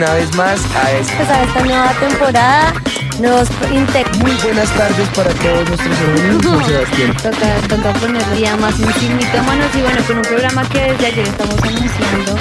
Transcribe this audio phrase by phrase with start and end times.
[0.00, 2.72] una vez más a esta, pues a esta nueva temporada.
[3.20, 3.50] Nos
[4.22, 7.14] Muy buenas tardes para todos nuestros amigos, Sebastián.
[7.22, 8.86] Toca, toca ponerle día más un
[9.46, 12.34] manos y bueno, con un programa que desde ayer estamos anunciando.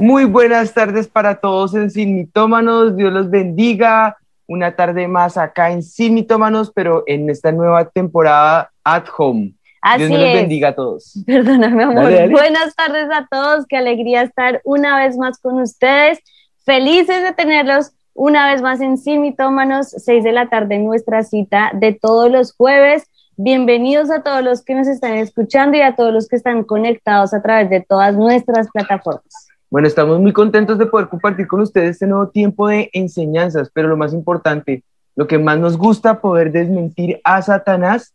[0.00, 2.96] Muy buenas tardes para todos en Sin Mitómanos.
[2.96, 4.16] Dios los bendiga.
[4.46, 9.54] Una tarde más acá en Sin Mitómanos, pero en esta nueva temporada at home.
[9.80, 11.22] Así Dios los bendiga a todos.
[11.26, 12.30] Perdóname, amor.
[12.30, 13.66] Buenas tardes a todos.
[13.66, 16.20] Qué alegría estar una vez más con ustedes.
[16.64, 21.70] Felices de tenerlos una vez más en Sin Mitómanos, 6 de la tarde, nuestra cita
[21.74, 23.04] de todos los jueves.
[23.36, 27.32] Bienvenidos a todos los que nos están escuchando y a todos los que están conectados
[27.34, 29.48] a través de todas nuestras plataformas.
[29.72, 33.88] Bueno, estamos muy contentos de poder compartir con ustedes este nuevo tiempo de enseñanzas, pero
[33.88, 34.84] lo más importante,
[35.16, 38.12] lo que más nos gusta, poder desmentir a Satanás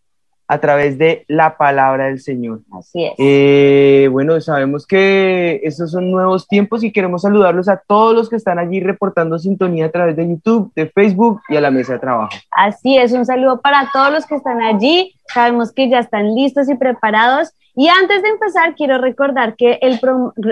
[0.47, 2.61] a través de la palabra del Señor.
[2.71, 3.13] Así es.
[3.17, 8.37] Eh, bueno, sabemos que estos son nuevos tiempos y queremos saludarlos a todos los que
[8.37, 11.99] están allí reportando sintonía a través de YouTube, de Facebook y a la mesa de
[11.99, 12.31] trabajo.
[12.51, 15.13] Así es, un saludo para todos los que están allí.
[15.33, 17.51] Sabemos que ya están listos y preparados.
[17.75, 19.99] Y antes de empezar, quiero recordar que el,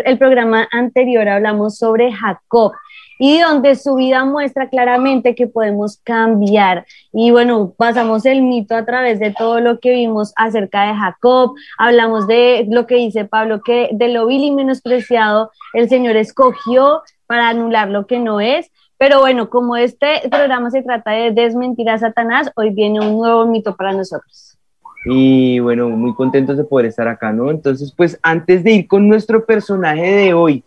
[0.05, 2.73] el programa anterior hablamos sobre Jacob
[3.19, 6.85] y donde su vida muestra claramente que podemos cambiar.
[7.13, 11.53] Y bueno, pasamos el mito a través de todo lo que vimos acerca de Jacob,
[11.77, 17.01] hablamos de lo que dice Pablo, que de lo vil y menospreciado el Señor escogió
[17.27, 18.71] para anular lo que no es.
[18.97, 23.45] Pero bueno, como este programa se trata de desmentir a Satanás, hoy viene un nuevo
[23.45, 24.57] mito para nosotros.
[25.05, 27.51] Y bueno, muy contentos de poder estar acá, ¿no?
[27.51, 30.63] Entonces, pues antes de ir con nuestro personaje de hoy,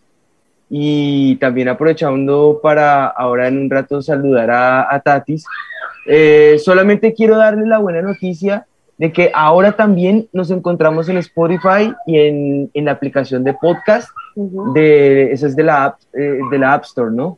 [0.69, 5.45] y también aprovechando para ahora en un rato saludar a, Tatis,
[6.05, 8.65] eh, solamente quiero darle la buena noticia
[8.97, 14.09] de que ahora también nos encontramos en Spotify y en, en la aplicación de podcast,
[14.35, 17.37] de, esa es de la, app, eh, de la App Store, ¿no?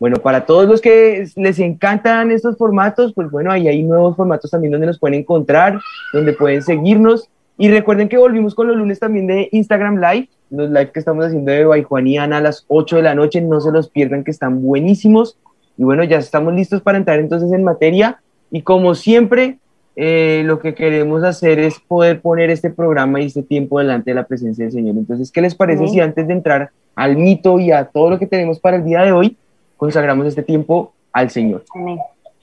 [0.00, 4.50] Bueno, para todos los que les encantan estos formatos, pues bueno, ahí hay nuevos formatos
[4.50, 5.78] también donde nos pueden encontrar,
[6.12, 7.28] donde pueden seguirnos.
[7.56, 11.26] Y recuerden que volvimos con los lunes también de Instagram Live, los live que estamos
[11.26, 14.62] haciendo de Baijuaniana a las 8 de la noche, no se los pierdan que están
[14.62, 15.38] buenísimos.
[15.76, 18.20] Y bueno, ya estamos listos para entrar entonces en materia.
[18.50, 19.58] Y como siempre,
[19.96, 24.14] eh, lo que queremos hacer es poder poner este programa y este tiempo delante de
[24.14, 24.96] la presencia del Señor.
[24.96, 28.26] Entonces, ¿qué les parece si antes de entrar al mito y a todo lo que
[28.26, 29.36] tenemos para el día de hoy,
[29.76, 31.64] consagramos este tiempo al Señor?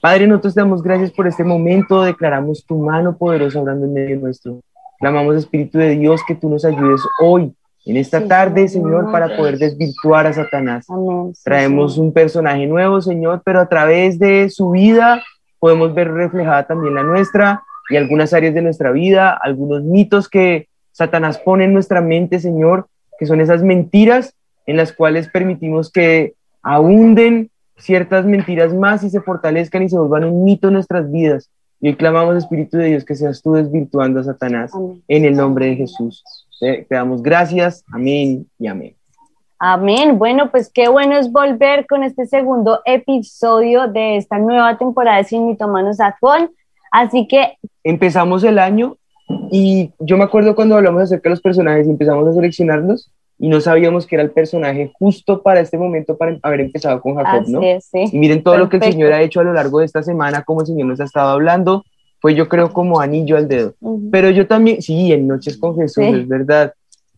[0.00, 4.18] Padre, nosotros te damos gracias por este momento, declaramos tu mano poderosa obrando en medio
[4.18, 4.60] nuestro.
[4.98, 9.58] Clamamos, Espíritu de Dios, que tú nos ayudes hoy en esta tarde, Señor, para poder
[9.58, 10.86] desvirtuar a Satanás.
[11.42, 15.22] Traemos un personaje nuevo, Señor, pero a través de su vida
[15.58, 20.68] podemos ver reflejada también la nuestra y algunas áreas de nuestra vida, algunos mitos que
[20.92, 22.86] Satanás pone en nuestra mente, Señor,
[23.18, 24.34] que son esas mentiras
[24.66, 30.24] en las cuales permitimos que abunden ciertas mentiras más y se fortalezcan y se vuelvan
[30.24, 31.50] un mito en nuestras vidas.
[31.80, 34.70] Y hoy clamamos, Espíritu de Dios, que seas tú desvirtuando a Satanás
[35.08, 36.22] en el nombre de Jesús.
[36.60, 37.84] Te, damos gracias.
[37.92, 38.94] Amén y amén.
[39.58, 40.18] Amén.
[40.18, 45.24] Bueno, pues qué bueno es volver con este segundo episodio de esta nueva temporada de
[45.24, 46.50] Sin Mitomanos Atfón.
[46.90, 47.58] Así que...
[47.84, 48.96] Empezamos el año
[49.50, 53.48] y yo me acuerdo cuando hablamos acerca de los personajes y empezamos a seleccionarlos y
[53.48, 57.48] no sabíamos que era el personaje justo para este momento para haber empezado con Jacob,
[57.48, 57.60] ¿no?
[57.80, 58.04] sí.
[58.12, 60.42] Y miren todo lo que el Señor ha hecho a lo largo de esta semana,
[60.42, 61.84] como el Señor nos ha estado hablando,
[62.22, 63.74] fue yo creo como anillo al dedo.
[64.12, 66.72] Pero yo también, sí, en Noches con Jesús, es verdad,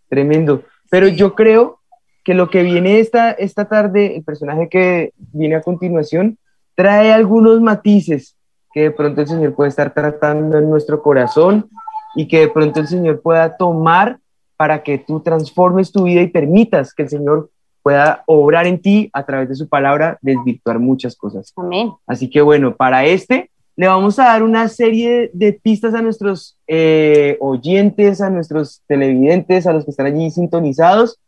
[0.09, 0.63] tremendo.
[0.91, 1.81] Pero yo creo
[2.25, 6.39] que lo que viene esta, esta tarde, el personaje que viene a continuación,
[6.75, 8.35] trae algunos matices
[8.73, 11.69] que de pronto el Señor puede estar tratando en nuestro corazón
[12.17, 14.19] y que de pronto el Señor pueda tomar
[14.57, 17.51] para que tú transformes tu vida y permitas que el Señor
[17.83, 21.53] pueda obrar en ti a través de su palabra, desvirtuar muchas cosas.
[21.57, 21.93] Amén.
[22.07, 26.57] Así que bueno, para este le vamos a dar una serie de pistas a nuestros
[26.67, 31.19] eh, oyentes, a nuestros televidentes, a los que están allí sintonizados.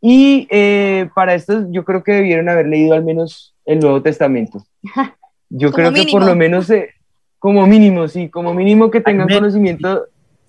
[0.00, 4.64] Y eh, para esto yo creo que debieron haber leído al menos el Nuevo Testamento.
[5.50, 6.90] Yo creo que por lo menos, eh,
[7.38, 10.06] como mínimo, sí, como mínimo que tengan conocimiento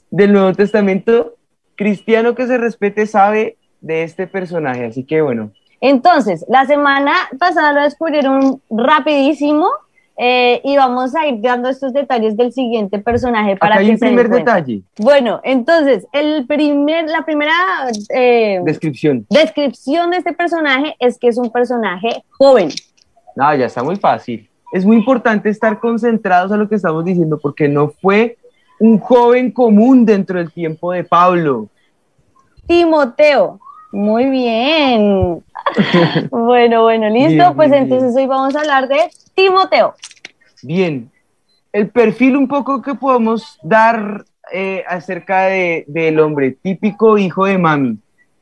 [0.10, 1.36] del Nuevo Testamento.
[1.76, 5.52] Cristiano que se respete sabe de este personaje, así que bueno.
[5.80, 9.70] Entonces, la semana pasada lo descubrieron rapidísimo
[10.18, 13.94] eh, y vamos a ir dando estos detalles del siguiente personaje para Acá hay que
[13.94, 14.82] un primer detalle.
[14.98, 17.54] Bueno, entonces, el primer, la primera
[18.14, 19.26] eh, descripción.
[19.30, 22.70] descripción de este personaje es que es un personaje joven.
[23.36, 24.50] No, ya está muy fácil.
[24.72, 28.38] es muy importante estar concentrados a lo que estamos diciendo, porque no fue
[28.80, 31.70] un joven común dentro del tiempo de Pablo.
[32.68, 33.60] Timoteo,
[33.96, 35.42] muy bien.
[36.30, 37.56] bueno, bueno, listo.
[37.56, 38.98] pues entonces hoy vamos a hablar de
[39.34, 39.96] Timoteo.
[40.62, 41.10] Bien,
[41.72, 47.58] el perfil un poco que podemos dar eh, acerca de, del hombre, típico hijo de
[47.58, 47.98] mami.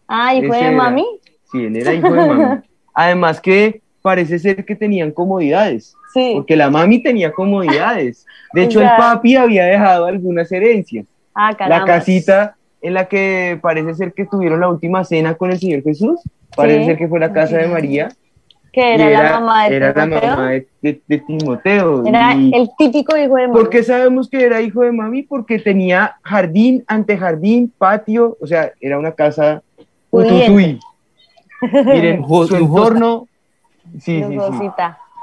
[0.07, 1.05] Ah, hijo de mami.
[1.51, 2.61] Sí, él era hijo de mami.
[2.93, 5.95] Además que parece ser que tenían comodidades.
[6.13, 6.31] Sí.
[6.33, 8.25] Porque la mami tenía comodidades.
[8.53, 11.05] De hecho, el papi había dejado algunas herencias.
[11.35, 15.57] Ah, la casita en la que parece ser que tuvieron la última cena con el
[15.57, 16.19] Señor Jesús.
[16.55, 18.09] Parece ser que fue la casa de María.
[18.71, 20.21] Que era, la mamá de era Timoteo.
[20.21, 20.49] la mamá
[20.81, 22.05] de, Timoteo.
[22.05, 23.59] Era el típico hijo de mami.
[23.59, 25.23] ¿Por qué sabemos que era hijo de mami?
[25.23, 29.63] Porque tenía jardín, antejardín, patio, o sea, era una casa
[31.71, 33.27] Miren, su entorno.
[33.99, 34.69] Sí, sí, sí.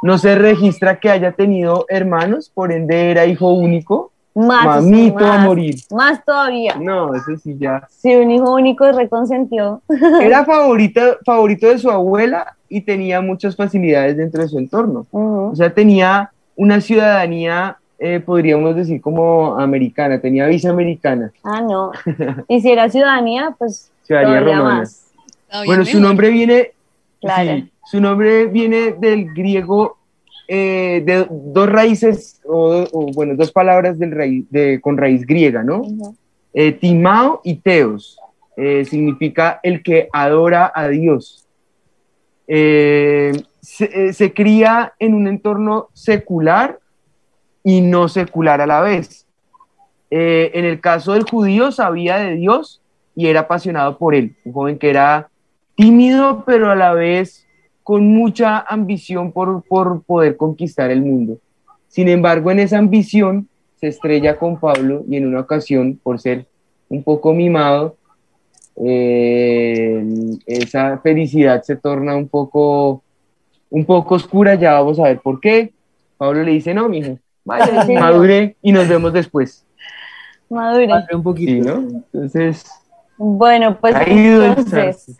[0.03, 4.10] No se registra que haya tenido hermanos, por ende era hijo único.
[4.35, 5.75] Más, Mamito a morir.
[5.91, 6.77] Más todavía.
[6.77, 7.87] No, eso sí ya.
[7.91, 9.83] Sí, un hijo único reconsentió.
[10.23, 15.07] Era favorito, favorito de su abuela y tenía muchas facilidades dentro de su entorno.
[15.11, 21.33] O sea, tenía una ciudadanía, eh, podríamos decir, como americana, tenía visa americana.
[21.43, 21.91] Ah, no.
[22.49, 24.85] Y si era ciudadanía, pues ciudadanía romana.
[25.67, 26.73] Bueno, su nombre viene,
[27.91, 29.97] su nombre viene del griego
[30.53, 35.83] eh, de dos raíces, o, bueno, dos palabras del raíz, de, con raíz griega, ¿no?
[36.53, 38.19] Eh, timao y teos.
[38.57, 41.47] Eh, significa el que adora a Dios.
[42.49, 43.33] Se,
[44.13, 46.81] se, cría en un entorno secular
[47.63, 49.29] y no secular a la vez.
[50.11, 52.83] en el caso del judío sabía de Dios
[53.15, 55.29] y era apasionado por él, un joven que era
[55.77, 57.47] tímido, pero a la vez
[57.83, 61.39] con mucha ambición por, poder conquistar el mundo.
[61.89, 66.47] Sin embargo, en esa ambición se estrella con Pablo y en una ocasión, por ser
[66.89, 67.97] un poco mimado,
[68.77, 70.05] eh,
[70.47, 73.03] esa felicidad se torna un poco,
[73.71, 75.73] un poco oscura, ya vamos a ver por qué.
[76.17, 79.67] Pablo le dice, no, mijo, vaya, madure y nos vemos después.
[80.49, 80.89] Madure.
[81.13, 82.03] un poquito, ¿no?
[82.13, 82.65] Entonces...
[83.17, 85.19] Bueno, pues entonces,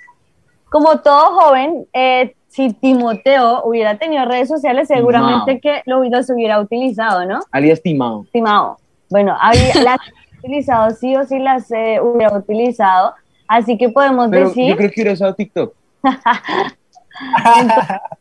[0.71, 6.61] como todo joven, eh, si Timoteo hubiera tenido redes sociales, seguramente que lo se hubiera
[6.61, 7.41] utilizado, ¿no?
[7.53, 8.27] Alias Timao.
[8.33, 8.77] Timao.
[9.09, 9.99] Bueno, había, las
[10.41, 13.15] utilizado, sí o sí las eh, hubiera utilizado.
[13.47, 14.69] Así que podemos decir.
[14.69, 15.73] Yo creo que hubiera usado TikTok.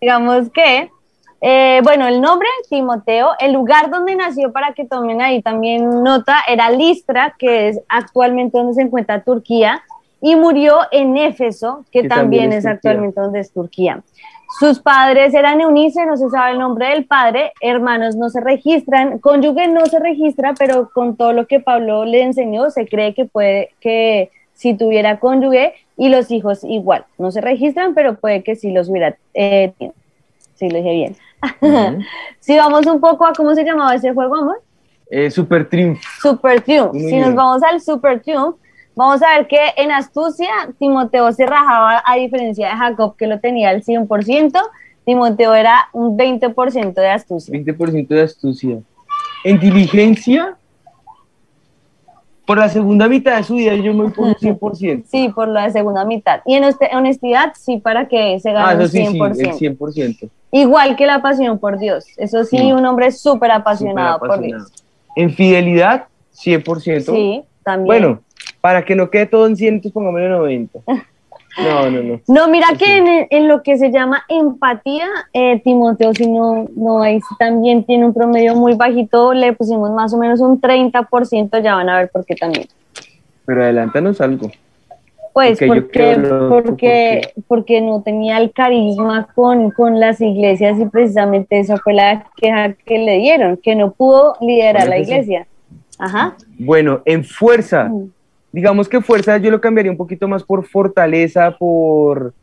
[0.02, 0.92] digamos que,
[1.42, 6.38] eh, bueno, el nombre Timoteo, el lugar donde nació, para que tomen ahí también nota,
[6.48, 9.82] era Listra, que es actualmente donde se encuentra Turquía,
[10.22, 14.02] y murió en Éfeso, que, también, es, actualmente donde es Turquía.
[14.60, 19.20] Sus padres eran Eunice, no se sabe el nombre del padre, hermanos no se registran,
[19.20, 23.26] cónyuge no se registra, pero con todo lo que Pablo le enseñó, se cree que
[23.26, 28.56] puede que si tuviera cónyuge y los hijos igual, no se registran, pero puede que
[28.56, 29.16] sí los hubiera.
[29.34, 29.72] Eh,
[30.56, 31.16] sí, lo dije bien.
[32.40, 34.62] si vamos un poco a cómo se llamaba ese juego, amor.
[35.12, 36.00] Eh, Super Triumph.
[36.22, 36.94] Super Triumph.
[36.94, 38.58] si nos vamos al Super Triumph,
[39.00, 43.40] Vamos a ver que en astucia Timoteo se rajaba a diferencia de Jacob que lo
[43.40, 44.60] tenía al 100%,
[45.06, 47.58] Timoteo era un 20% de astucia.
[47.58, 48.80] 20% de astucia.
[49.46, 50.58] En diligencia,
[52.46, 55.06] por la segunda mitad de su vida yo me pongo un 100%.
[55.08, 56.42] Sí, por la segunda mitad.
[56.46, 59.54] Y en honestidad, sí, para que se gane ah, un 100%.
[59.56, 60.30] Sí, el 100%.
[60.52, 62.04] Igual que la pasión por Dios.
[62.18, 64.70] Eso sí, un hombre súper apasionado, por Dios.
[65.16, 67.16] En fidelidad, 100%.
[67.16, 67.86] Sí, también.
[67.86, 68.20] Bueno,
[68.62, 70.80] para que no quede todo en 100, entonces pongámosle 90.
[71.58, 72.22] No, no, no.
[72.28, 77.20] No, mira que en, lo que se llama empatía, eh, Timoteo, si no, no, ahí
[77.38, 81.90] también tiene un promedio muy bajito, le pusimos más o menos un 30%, ya van
[81.90, 82.68] a ver por qué también.
[83.46, 84.52] Pero adelántanos algo.
[85.34, 86.18] Pues porque,
[86.50, 92.26] porque, porque, no tenía el carisma con, con, las iglesias y precisamente esa fue la
[92.36, 95.48] queja que le dieron, que no pudo liderar la iglesia.
[95.98, 96.36] Ajá.
[96.58, 98.12] Bueno, en fuerza, mm
[98.52, 102.34] digamos que fuerza yo lo cambiaría un poquito más por fortaleza, por...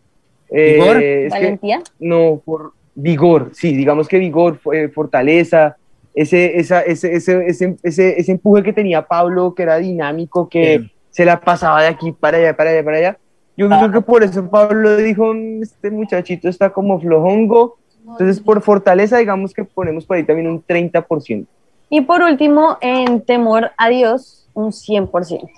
[0.48, 1.30] Eh, ¿Vigor?
[1.30, 1.82] ¿Valentía?
[1.98, 5.76] no, por vigor, sí, digamos que vigor, eh, fortaleza,
[6.14, 7.76] ese, esa, ese, ese, ese,
[8.18, 12.38] ese, empuje que tenía Pablo, que era dinámico, que se la pasaba de aquí para
[12.38, 13.18] allá, para allá, para allá.
[13.56, 17.76] Yo creo que por eso Pablo dijo, mm, este muchachito está como flojongo,
[18.08, 21.46] entonces por fortaleza digamos que ponemos por ahí también un 30%.
[21.88, 25.48] Y por último, en temor a Dios, un 100%.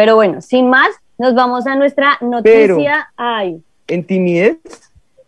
[0.00, 0.88] Pero bueno, sin más,
[1.18, 3.12] nos vamos a nuestra noticia.
[3.18, 3.62] Ay.
[3.86, 4.56] En timidez,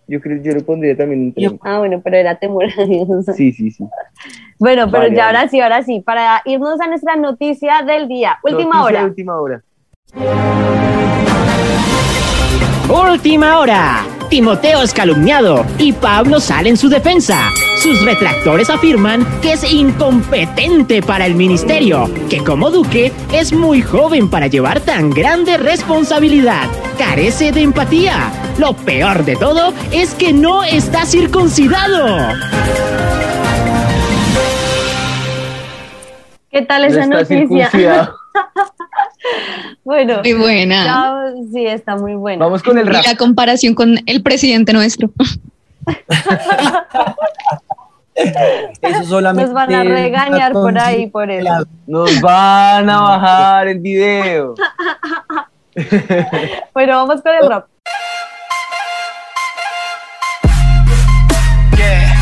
[0.09, 1.61] Yo creo yo le pondría también un tren.
[1.62, 3.26] Ah, bueno, pero era temor a Dios.
[3.37, 3.85] Sí, sí, sí.
[4.59, 5.37] Bueno, pero Vale, ya vale.
[5.37, 8.38] ahora sí, ahora sí, para irnos a nuestra noticia del día.
[8.43, 9.05] Última Noticia de hora.
[9.05, 9.62] Última hora.
[12.93, 14.05] Última hora.
[14.29, 17.49] Timoteo es calumniado y Pablo sale en su defensa.
[17.79, 24.29] Sus retractores afirman que es incompetente para el ministerio, que como duque es muy joven
[24.29, 26.69] para llevar tan grande responsabilidad,
[26.99, 28.31] carece de empatía.
[28.59, 32.29] Lo peor de todo es que no está circuncidado.
[36.51, 37.71] ¿Qué tal esa noticia?
[39.85, 40.85] bueno, Muy buena.
[40.85, 42.45] ya- sí, está muy buena.
[42.45, 43.05] Vamos con el Y rap.
[43.07, 45.11] la comparación con el presidente nuestro.
[48.14, 51.67] Eso solamente Nos van a regañar por ahí por eso.
[51.87, 54.55] Nos van a bajar el video.
[56.75, 57.67] Bueno, vamos con el rap.
[61.75, 62.14] Yeah.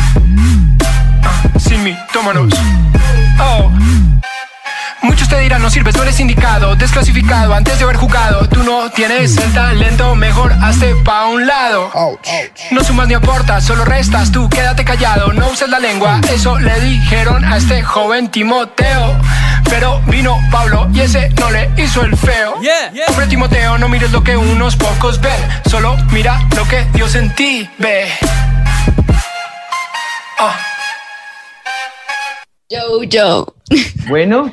[1.25, 2.53] Ah, tómanos.
[3.41, 3.69] Oh.
[5.03, 8.47] Muchos te dirán, no sirves, no eres indicado, desclasificado antes de haber jugado.
[8.47, 11.91] Tú no tienes el talento, mejor hazte pa' un lado.
[12.69, 16.21] No sumas ni aportas, solo restas, tú quédate callado, no uses la lengua.
[16.31, 19.17] Eso le dijeron a este joven Timoteo.
[19.69, 22.55] Pero vino Pablo y ese no le hizo el feo.
[23.07, 25.39] Hombre Timoteo, no mires lo que unos pocos ven,
[25.69, 28.11] solo mira lo que Dios en ti ve.
[30.37, 30.55] Ah.
[32.69, 33.47] Yo, yo.
[34.07, 34.51] Bueno,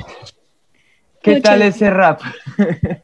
[1.21, 2.21] ¿qué tal ese rap?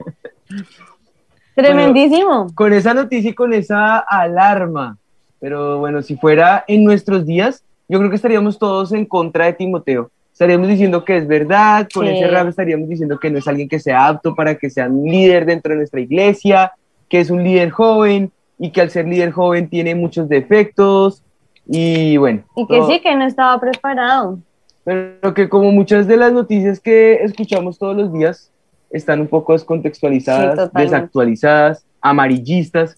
[1.56, 2.48] Tremendísimo.
[2.56, 4.98] Con esa noticia y con esa alarma.
[5.40, 9.54] Pero bueno, si fuera en nuestros días, yo creo que estaríamos todos en contra de
[9.54, 10.10] Timoteo.
[10.34, 12.12] Estaríamos diciendo que es verdad, con Sí.
[12.14, 15.06] ese rap estaríamos diciendo que no es alguien que sea apto para que sea un
[15.06, 16.74] líder dentro de nuestra iglesia,
[17.08, 21.22] que es un líder joven y que al ser líder joven tiene muchos defectos.
[21.68, 24.40] Y bueno, Y que todo- sí, que no estaba preparado.
[24.86, 28.52] Pero que como muchas de las noticias que escuchamos todos los días
[28.92, 32.98] están un poco descontextualizadas, desactualizadas, amarillistas,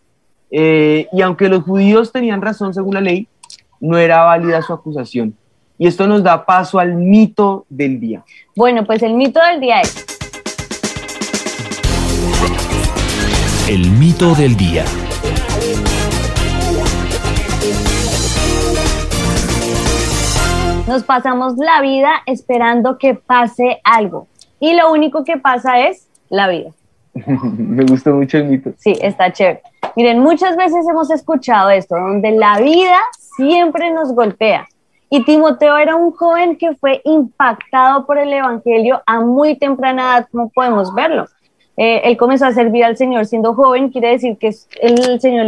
[0.51, 3.27] eh, y aunque los judíos tenían razón según la ley,
[3.79, 5.33] no era válida su acusación.
[5.77, 8.23] Y esto nos da paso al mito del día.
[8.55, 10.05] Bueno, pues el mito del día es,
[13.69, 14.85] El mito del día.
[20.87, 24.27] Nos pasamos la vida esperando que pase algo.
[24.59, 26.71] Y lo único que pasa es la vida.
[27.13, 28.71] Me gustó mucho el mito.
[28.77, 29.61] Sí, está chévere.
[29.95, 32.97] Miren, muchas veces hemos escuchado esto, donde la vida
[33.35, 34.67] siempre nos golpea.
[35.09, 40.27] Y Timoteo era un joven que fue impactado por el Evangelio a muy temprana edad,
[40.31, 41.25] como podemos verlo.
[41.75, 44.51] Eh, él comenzó a servir al Señor siendo joven, quiere decir que
[44.81, 45.45] el Señor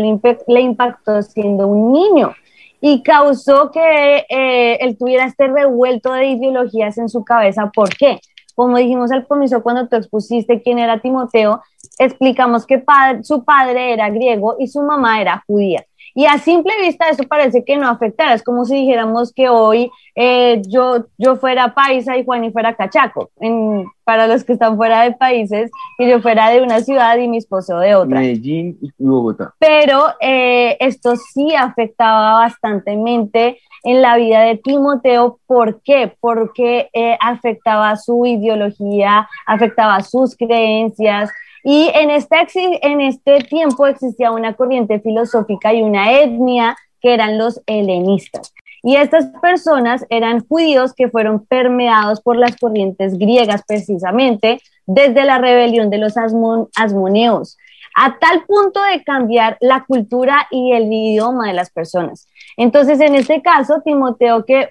[0.48, 2.34] le impactó siendo un niño
[2.82, 7.72] y causó que eh, él tuviera este revuelto de ideologías en su cabeza.
[7.74, 8.20] ¿Por qué?
[8.56, 11.62] Como dijimos al comienzo, cuando tú expusiste quién era Timoteo,
[11.98, 12.84] explicamos que
[13.24, 15.86] su padre era griego y su mamá era judía.
[16.20, 18.34] Y a simple vista eso parece que no afectara.
[18.34, 22.76] Es como si dijéramos que hoy eh, yo, yo fuera paisa y Juan y fuera
[22.76, 23.30] cachaco.
[23.40, 27.28] En- para los que están fuera de países, que yo fuera de una ciudad y
[27.30, 29.54] mi esposo de otra Medellín y Bogotá.
[29.60, 35.40] pero eh, esto sí afectaba bastantemente en la vida de Timoteo.
[35.46, 36.12] ¿Por qué?
[36.20, 41.30] Porque eh, afectaba su ideología, afectaba sus creencias.
[41.64, 47.14] Y en este, exi- en este tiempo existía una corriente filosófica y una etnia que
[47.14, 48.54] eran los helenistas.
[48.82, 55.38] Y estas personas eran judíos que fueron permeados por las corrientes griegas precisamente desde la
[55.38, 57.58] rebelión de los asmon- asmoneos
[57.96, 62.28] a tal punto de cambiar la cultura y el idioma de las personas.
[62.56, 64.70] Entonces, en este caso, Timoteo, que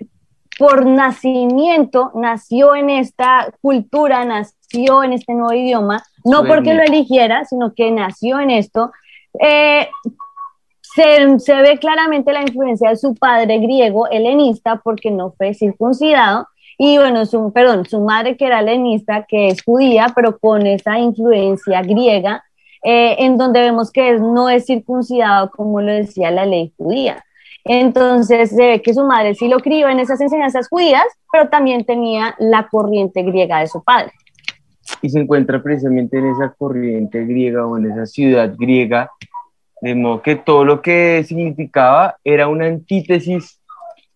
[0.58, 7.44] por nacimiento nació en esta cultura, nació en este nuevo idioma, no porque lo eligiera,
[7.44, 8.92] sino que nació en esto,
[9.40, 9.88] eh,
[10.82, 16.46] se, se ve claramente la influencia de su padre griego, helenista, porque no fue circuncidado,
[16.78, 20.98] y bueno, su, perdón, su madre que era helenista, que es judía, pero con esa
[20.98, 22.44] influencia griega,
[22.84, 27.24] eh, en donde vemos que no es circuncidado como lo decía la ley judía.
[27.64, 31.84] Entonces se ve que su madre sí lo crió en esas enseñanzas judías, pero también
[31.84, 34.12] tenía la corriente griega de su padre.
[35.02, 39.10] Y se encuentra precisamente en esa corriente griega o en esa ciudad griega,
[39.80, 43.60] de modo que todo lo que significaba era una antítesis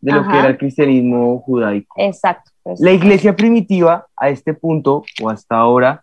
[0.00, 0.32] de lo Ajá.
[0.32, 1.94] que era el cristianismo judaico.
[1.98, 2.50] Exacto.
[2.62, 2.80] pues.
[2.80, 6.02] La iglesia primitiva, a este punto o hasta ahora,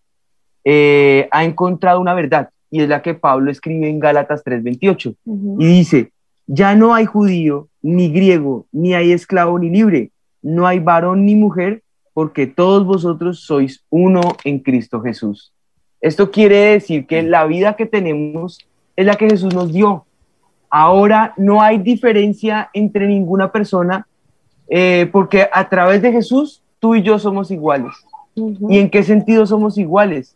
[0.64, 5.58] eh, ha encontrado una verdad y es la que Pablo escribe en Gálatas 3:28 Ujú.
[5.60, 6.12] y dice,
[6.48, 10.12] ya no hay judío, ni griego, ni hay esclavo, ni libre,
[10.42, 15.54] no hay varón ni mujer, porque todos vosotros sois uno en Cristo Jesús.
[16.02, 18.60] Esto quiere decir que la vida que tenemos
[18.96, 20.06] es la que Jesús nos dio.
[20.70, 24.08] Ahora no hay diferencia entre ninguna persona,
[24.70, 27.92] eh, porque a través de Jesús tú y yo somos iguales.
[28.36, 30.36] ¿Y en qué sentido somos iguales?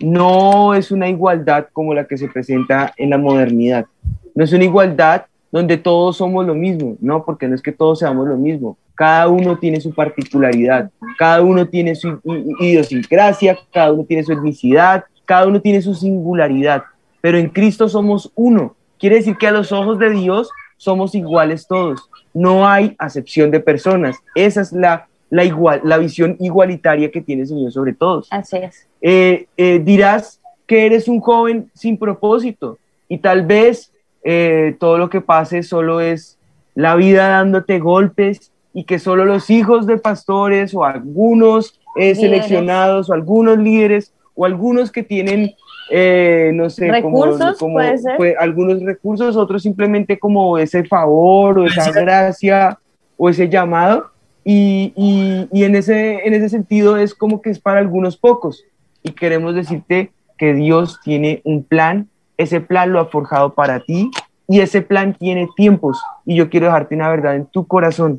[0.00, 3.86] No es una igualdad como la que se presenta en la modernidad.
[4.34, 7.98] No es una igualdad donde todos somos lo mismo, no, porque no es que todos
[7.98, 8.78] seamos lo mismo.
[9.02, 12.20] Cada uno tiene su particularidad, cada uno tiene su
[12.60, 16.84] idiosincrasia, cada uno tiene su etnicidad, cada uno tiene su singularidad,
[17.20, 18.76] pero en Cristo somos uno.
[19.00, 22.08] Quiere decir que a los ojos de Dios somos iguales todos.
[22.32, 24.18] No hay acepción de personas.
[24.36, 28.28] Esa es la, la, igual, la visión igualitaria que tiene el Señor sobre todos.
[28.30, 28.86] Así es.
[29.00, 32.78] Eh, eh, dirás que eres un joven sin propósito
[33.08, 33.90] y tal vez
[34.22, 36.38] eh, todo lo que pase solo es
[36.76, 43.10] la vida dándote golpes y que solo los hijos de pastores o algunos eh, seleccionados
[43.10, 45.54] o algunos líderes o algunos que tienen,
[45.90, 48.16] eh, no sé, recursos, como, ser.
[48.16, 52.78] pues, algunos recursos, otros simplemente como ese favor o esa gracia
[53.16, 54.10] o ese llamado.
[54.44, 58.64] Y, y, y en, ese, en ese sentido es como que es para algunos pocos.
[59.02, 62.08] Y queremos decirte que Dios tiene un plan
[62.42, 64.10] ese plan lo ha forjado para ti
[64.48, 66.02] y ese plan tiene tiempos.
[66.24, 68.18] Y yo quiero dejarte una verdad en tu corazón.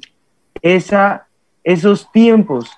[0.63, 1.27] Esa,
[1.63, 2.72] esos tiempos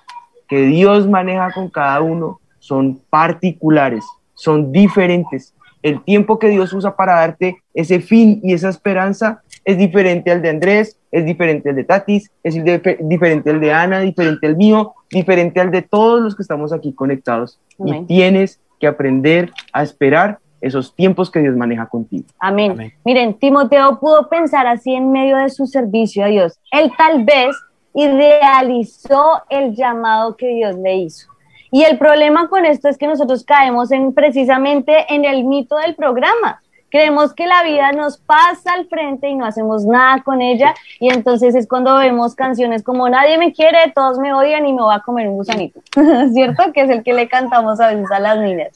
[0.48, 5.54] que Dios maneja con cada uno son particulares, son diferentes.
[5.82, 10.42] El tiempo que Dios usa para darte ese fin y esa esperanza es diferente al
[10.42, 12.54] de Andrés, es diferente al de Tatis, es
[13.00, 16.92] diferente al de Ana, diferente al mío, diferente al de todos los que estamos aquí
[16.92, 17.60] conectados.
[17.78, 22.26] Y tienes que aprender a esperar esos tiempos que Dios maneja contigo.
[22.38, 22.92] Amén.
[23.04, 26.58] Miren, Timoteo pudo pensar así en medio de su servicio a Dios.
[26.72, 27.56] Él tal vez
[27.96, 31.28] idealizó el llamado que Dios le hizo.
[31.72, 35.94] Y el problema con esto es que nosotros caemos en precisamente en el mito del
[35.94, 36.62] programa.
[36.90, 41.12] Creemos que la vida nos pasa al frente y no hacemos nada con ella y
[41.12, 44.96] entonces es cuando vemos canciones como Nadie me quiere, todos me odian y me va
[44.96, 45.80] a comer un gusanito,
[46.32, 46.72] ¿cierto?
[46.72, 48.68] Que es el que le cantamos a veces a las niñas.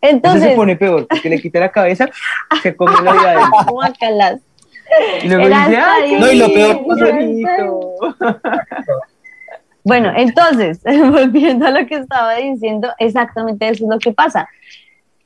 [0.00, 2.08] Entonces se pone peor, porque le quita la cabeza,
[2.62, 4.40] se come la vida de.
[5.22, 6.20] Y luego dice, ¡ay.
[6.20, 6.80] No, y lo peor-!
[9.86, 14.48] Bueno, entonces, volviendo a lo que estaba diciendo, exactamente eso es lo que pasa.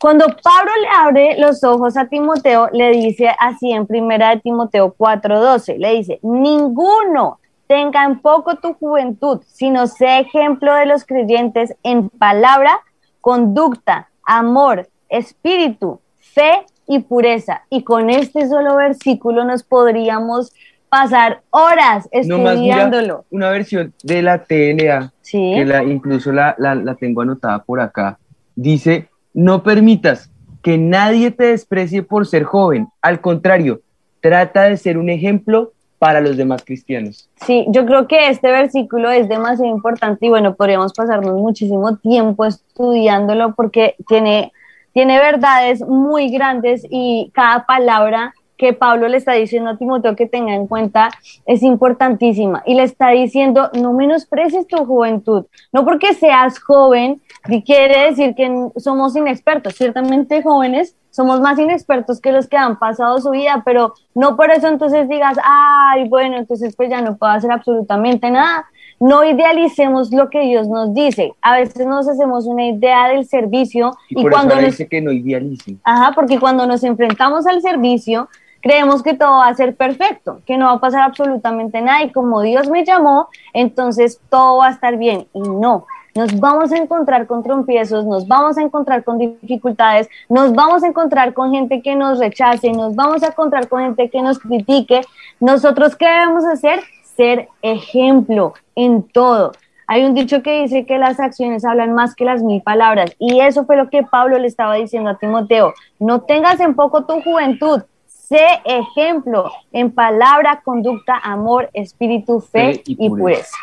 [0.01, 4.95] Cuando Pablo le abre los ojos a Timoteo, le dice así en primera de Timoteo
[4.97, 11.75] 4:12, le dice, ninguno tenga en poco tu juventud, sino sé ejemplo de los creyentes
[11.83, 12.81] en palabra,
[13.21, 17.63] conducta, amor, espíritu, fe y pureza.
[17.71, 20.53] Y con este solo versículo nos podríamos
[20.89, 23.25] pasar horas estudiándolo.
[23.31, 25.53] una versión de la TLA, Sí.
[25.55, 28.19] que la, incluso la, la, la tengo anotada por acá,
[28.57, 30.31] dice, no permitas
[30.63, 33.81] que nadie te desprecie por ser joven, al contrario,
[34.21, 37.29] trata de ser un ejemplo para los demás cristianos.
[37.45, 42.45] Sí, yo creo que este versículo es demasiado importante y bueno, podríamos pasarnos muchísimo tiempo
[42.47, 44.53] estudiándolo porque tiene,
[44.93, 50.27] tiene verdades muy grandes y cada palabra que Pablo le está diciendo a Timoteo que
[50.27, 51.11] tenga en cuenta
[51.47, 52.63] es importantísima.
[52.67, 57.23] Y le está diciendo no menosprecies tu juventud, no porque seas joven
[57.65, 63.19] quiere decir que somos inexpertos, ciertamente jóvenes somos más inexpertos que los que han pasado
[63.21, 67.33] su vida, pero no por eso entonces digas, ay, bueno, entonces pues ya no puedo
[67.33, 68.67] hacer absolutamente nada.
[69.01, 71.33] No idealicemos lo que Dios nos dice.
[71.41, 74.89] A veces nos hacemos una idea del servicio Y, y, por cuando eso nos dice
[74.89, 75.81] que no idealicen.
[75.85, 78.29] Ajá, porque cuando nos enfrentamos al servicio,
[78.61, 82.11] creemos que todo va a ser perfecto, que no va a pasar absolutamente nada y
[82.13, 85.27] como Dios me llamó, entonces todo va a estar bien.
[85.33, 90.53] Y no, nos vamos a encontrar con trompiezos, nos vamos a encontrar con dificultades, nos
[90.53, 94.21] vamos a encontrar con gente que nos rechace, nos vamos a encontrar con gente que
[94.21, 95.03] nos critique.
[95.39, 96.81] Nosotros, ¿qué debemos hacer?
[97.19, 99.51] Ser ejemplo en todo.
[99.89, 103.41] Hay un dicho que dice que las acciones hablan más que las mil palabras y
[103.41, 105.75] eso fue lo que Pablo le estaba diciendo a Timoteo.
[105.99, 112.83] No tengas en poco tu juventud, sé ejemplo en palabra, conducta, amor, espíritu, fe, Fe
[112.87, 113.19] y y, pureza.
[113.19, 113.57] pureza.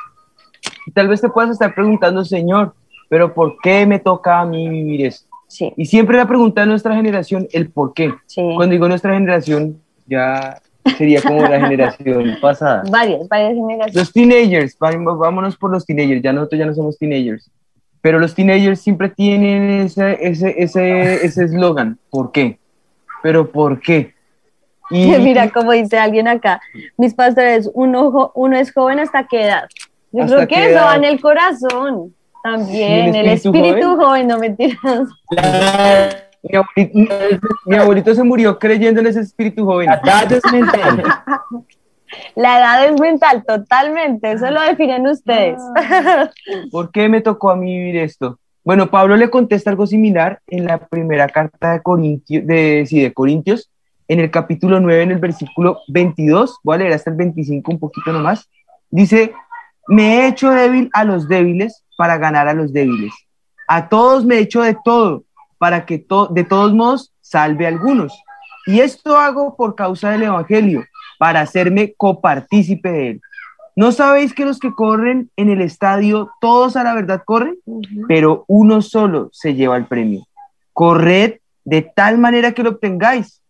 [0.93, 2.73] Tal vez te puedas estar preguntando, Señor,
[3.07, 5.29] pero ¿por qué me toca a mí vivir esto?
[5.47, 8.13] Sí, Y siempre la pregunta de nuestra generación, el por qué.
[8.25, 8.41] sí.
[8.57, 10.59] Cuando digo nuestra generación, ya
[10.97, 12.83] sería como la generación pasada.
[12.89, 13.95] Varias, varias generaciones.
[13.95, 17.49] Los teenagers, vámonos por los teenagers, ya nosotros ya no somos teenagers,
[18.01, 22.59] pero los teenagers siempre tienen ese ese ese ese eslogan, ¿por qué?
[23.23, 24.13] Pero ¿por qué?
[24.91, 26.61] Y Mira, como dice alguien acá,
[26.97, 29.63] mis pastores, uno, jo- uno es joven hasta qué edad.
[30.11, 30.85] Yo ¿Hasta creo qué que eso edad?
[30.85, 34.79] va en el corazón también, ¿Y el el espíritu espíritu joven, no mentiras.
[36.49, 39.89] mi, abuelito, mi abuelito se murió creyendo en ese espíritu joven.
[40.03, 41.03] La edad es mental.
[42.35, 45.61] La edad es mental, totalmente, eso lo definen ustedes.
[46.71, 48.39] ¿Por qué me tocó a mí vivir esto?
[48.63, 53.13] Bueno, Pablo le contesta algo similar en la primera carta de Corintios, de, sí, de
[53.13, 53.69] Corintios,
[54.07, 57.79] en el capítulo 9, en el versículo 22, voy a leer hasta el 25 un
[57.79, 58.49] poquito nomás,
[58.89, 59.33] dice,
[59.87, 63.13] me he hecho débil a los débiles para ganar a los débiles.
[63.67, 65.23] A todos me he hecho de todo,
[65.57, 68.13] para que to- de todos modos salve a algunos.
[68.67, 70.83] Y esto hago por causa del Evangelio,
[71.19, 73.21] para hacerme copartícipe de él.
[73.75, 77.57] ¿No sabéis que los que corren en el estadio, todos a la verdad corren?
[78.07, 80.25] Pero uno solo se lleva el premio.
[80.73, 83.41] Corred de tal manera que lo obtengáis.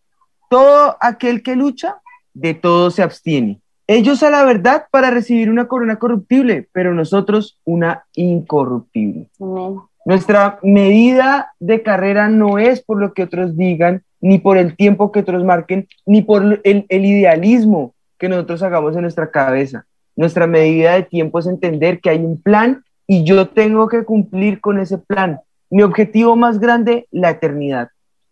[0.49, 1.97] Todo aquel que lucha,
[2.33, 3.61] de todo se abstiene.
[3.87, 9.27] Ellos a la verdad para recibir una corona corruptible, pero nosotros una incorruptible.
[9.39, 9.79] Amén.
[10.05, 15.11] Nuestra medida de carrera no es por lo que otros digan, ni por el tiempo
[15.11, 19.85] que otros marquen, ni por el, el idealismo que nosotros hagamos en nuestra cabeza.
[20.15, 24.61] Nuestra medida de tiempo es entender que hay un plan y yo tengo que cumplir
[24.61, 25.41] con ese plan.
[25.69, 27.89] Mi objetivo más grande, la eternidad.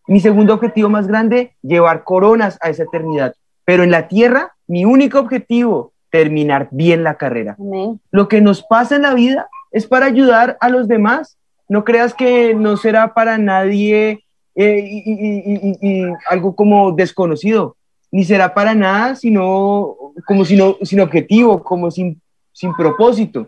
[0.07, 3.35] Mi segundo objetivo más grande, llevar coronas a esa eternidad.
[3.65, 7.99] Pero en la tierra, mi único objetivo, terminar bien la carrera Amén.
[8.11, 11.37] lo que nos pasa en la vida es para ayudar a los demás.
[11.69, 14.23] No creas que no será para nadie
[14.55, 17.75] eh, y, y- y- y- y algo como desconocido,
[18.11, 19.95] ni será para nada, sino
[20.27, 22.21] como sino, sin objetivo, como sin,
[22.51, 23.47] sin propósito.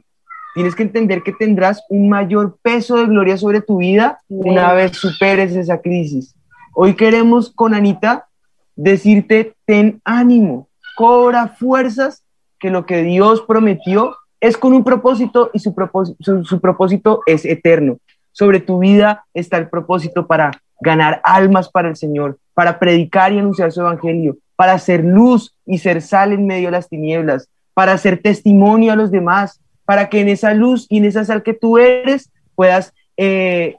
[0.56, 4.98] Tienes que entender que tendrás un mayor peso de gloria sobre tu vida una vez
[4.98, 6.34] superes esa crisis.
[6.74, 8.28] Hoy queremos con Anita
[8.76, 12.24] decirte, ten ánimo, cobra fuerzas,
[12.60, 17.46] que lo que Dios prometió es con un propósito y su propósito, su, propósito es
[17.46, 17.98] eterno.
[18.32, 23.40] Sobre tu vida está el propósito para ganar almas para el Señor, para predicar y
[23.40, 27.98] anunciar su evangelio, para ser luz y ser sal en medio de las tinieblas, para
[27.98, 31.54] ser testimonio a los demás, para que en esa luz y en esa sal que
[31.54, 33.78] tú eres puedas, eh,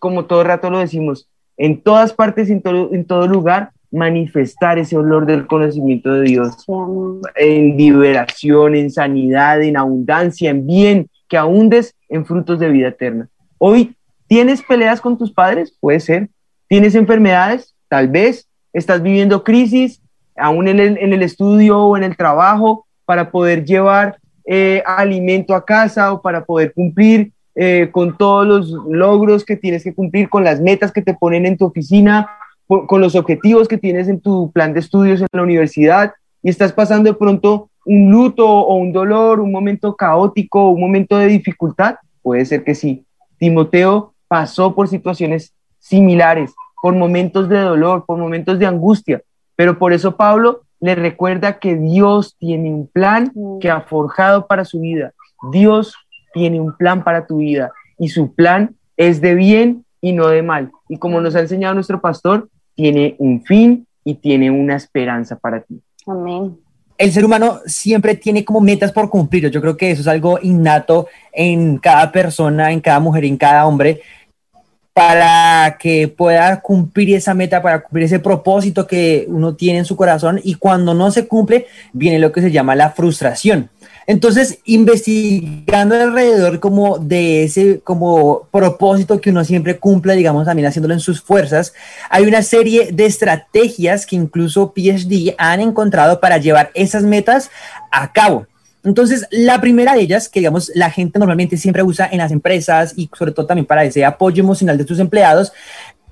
[0.00, 5.24] como todo rato lo decimos, en todas partes, en en todo lugar, manifestar ese olor
[5.24, 6.66] del conocimiento de Dios
[7.36, 13.28] en liberación, en sanidad, en abundancia, en bien, que abundes en frutos de vida eterna.
[13.58, 13.94] Hoy,
[14.26, 15.76] ¿tienes peleas con tus padres?
[15.80, 16.28] Puede ser.
[16.68, 17.74] ¿Tienes enfermedades?
[17.88, 18.48] Tal vez.
[18.72, 20.02] ¿Estás viviendo crisis,
[20.36, 25.54] aún en el, en el estudio o en el trabajo, para poder llevar eh, alimento
[25.54, 30.28] a casa o para poder cumplir eh, con todos los logros que tienes que cumplir,
[30.28, 32.28] con las metas que te ponen en tu oficina,
[32.66, 36.72] con los objetivos que tienes en tu plan de estudios en la universidad y estás
[36.72, 41.96] pasando de pronto un luto o un dolor, un momento caótico, un momento de dificultad,
[42.22, 43.04] puede ser que sí.
[43.38, 49.22] Timoteo pasó por situaciones similares, por momentos de dolor, por momentos de angustia,
[49.56, 54.64] pero por eso Pablo le recuerda que Dios tiene un plan que ha forjado para
[54.64, 55.12] su vida.
[55.50, 55.94] Dios
[56.32, 60.42] tiene un plan para tu vida y su plan es de bien y no de
[60.42, 60.70] mal.
[60.88, 65.62] Y como nos ha enseñado nuestro pastor, tiene un fin y tiene una esperanza para
[65.62, 65.80] ti.
[66.06, 66.56] Amén.
[66.96, 69.50] el ser humano siempre tiene como metas por cumplir.
[69.50, 73.66] Yo creo que eso es algo innato en cada persona, en cada mujer, en cada
[73.66, 74.02] hombre,
[74.92, 79.96] para que pueda cumplir esa meta, para cumplir ese propósito que uno tiene en su
[79.96, 80.40] corazón.
[80.44, 83.70] Y cuando no se cumple, viene lo que se llama la frustración.
[84.06, 90.94] Entonces, investigando alrededor como de ese como propósito que uno siempre cumple, digamos, también haciéndolo
[90.94, 91.72] en sus fuerzas,
[92.10, 97.50] hay una serie de estrategias que incluso PhD han encontrado para llevar esas metas
[97.90, 98.46] a cabo.
[98.84, 102.92] Entonces, la primera de ellas, que digamos la gente normalmente siempre usa en las empresas
[102.96, 105.52] y sobre todo también para ese apoyo emocional de tus empleados,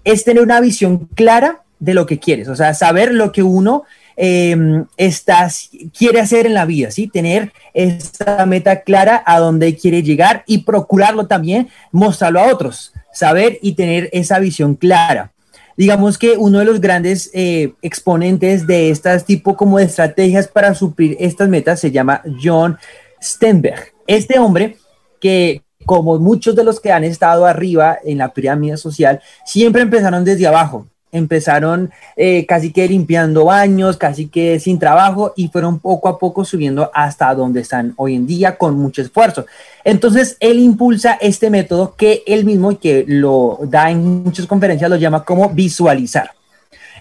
[0.05, 3.85] es tener una visión clara de lo que quieres, o sea, saber lo que uno
[4.25, 7.09] eh, estás, quiere hacer en la vida, ¿sí?
[7.09, 13.59] Tener esa meta clara a dónde quiere llegar y procurarlo también, mostrarlo a otros, saber
[13.63, 15.33] y tener esa visión clara.
[15.77, 20.73] Digamos que uno de los grandes eh, exponentes de estas tipo como de estrategias para
[20.77, 22.79] suplir estas metas se llama John
[23.21, 23.93] Stenberg.
[24.07, 24.77] Este hombre
[25.19, 30.25] que como muchos de los que han estado arriba en la pirámide social, siempre empezaron
[30.25, 36.09] desde abajo, empezaron eh, casi que limpiando baños, casi que sin trabajo y fueron poco
[36.09, 39.47] a poco subiendo hasta donde están hoy en día con mucho esfuerzo.
[39.85, 44.97] Entonces él impulsa este método que él mismo, que lo da en muchas conferencias, lo
[44.97, 46.33] llama como visualizar.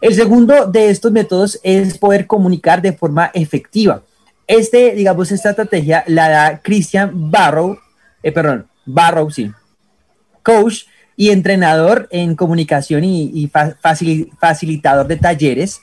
[0.01, 4.01] El segundo de estos métodos es poder comunicar de forma efectiva.
[4.47, 7.77] Este, digamos, esta estrategia la da Christian Barrow,
[8.21, 9.51] eh, perdón, Barrow, sí,
[10.43, 10.85] coach
[11.21, 13.47] y entrenador en comunicación y,
[14.39, 15.81] facilitador de talleres,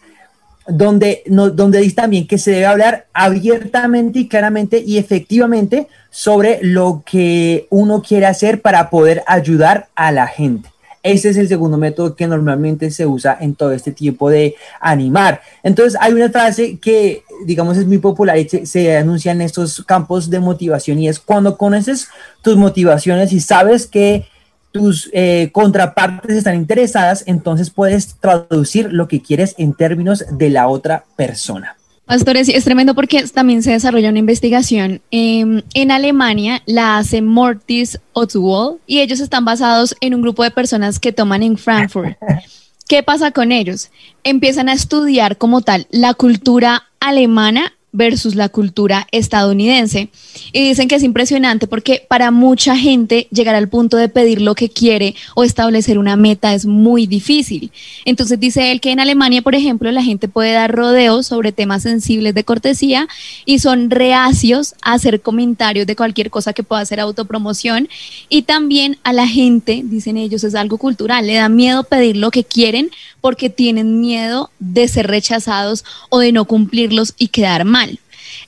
[0.66, 6.58] donde, no, donde dice también que se debe hablar abiertamente y claramente y efectivamente sobre
[6.60, 10.70] lo que uno quiere hacer para poder ayudar a la gente.
[11.04, 15.40] Ese es el segundo método que normalmente se usa en todo este tipo de animar.
[15.62, 19.84] Entonces hay una frase que, digamos, es muy popular y se, se anuncia en estos
[19.84, 22.08] campos de motivación y es cuando conoces
[22.42, 24.26] tus motivaciones y sabes que
[24.72, 30.68] tus eh, contrapartes están interesadas, entonces puedes traducir lo que quieres en términos de la
[30.68, 31.76] otra persona.
[32.08, 38.00] Pastores, es tremendo porque también se desarrolla una investigación em, en Alemania, la hace Mortis
[38.14, 42.16] Oswald, y ellos están basados en un grupo de personas que toman en Frankfurt.
[42.88, 43.90] ¿Qué pasa con ellos?
[44.24, 50.10] Empiezan a estudiar como tal la cultura alemana versus la cultura estadounidense.
[50.52, 54.54] Y dicen que es impresionante porque para mucha gente llegar al punto de pedir lo
[54.54, 57.70] que quiere o establecer una meta es muy difícil.
[58.04, 61.82] Entonces dice él que en Alemania, por ejemplo, la gente puede dar rodeos sobre temas
[61.82, 63.08] sensibles de cortesía
[63.44, 67.88] y son reacios a hacer comentarios de cualquier cosa que pueda ser autopromoción.
[68.28, 72.30] Y también a la gente, dicen ellos, es algo cultural, le da miedo pedir lo
[72.30, 77.87] que quieren porque tienen miedo de ser rechazados o de no cumplirlos y quedar mal.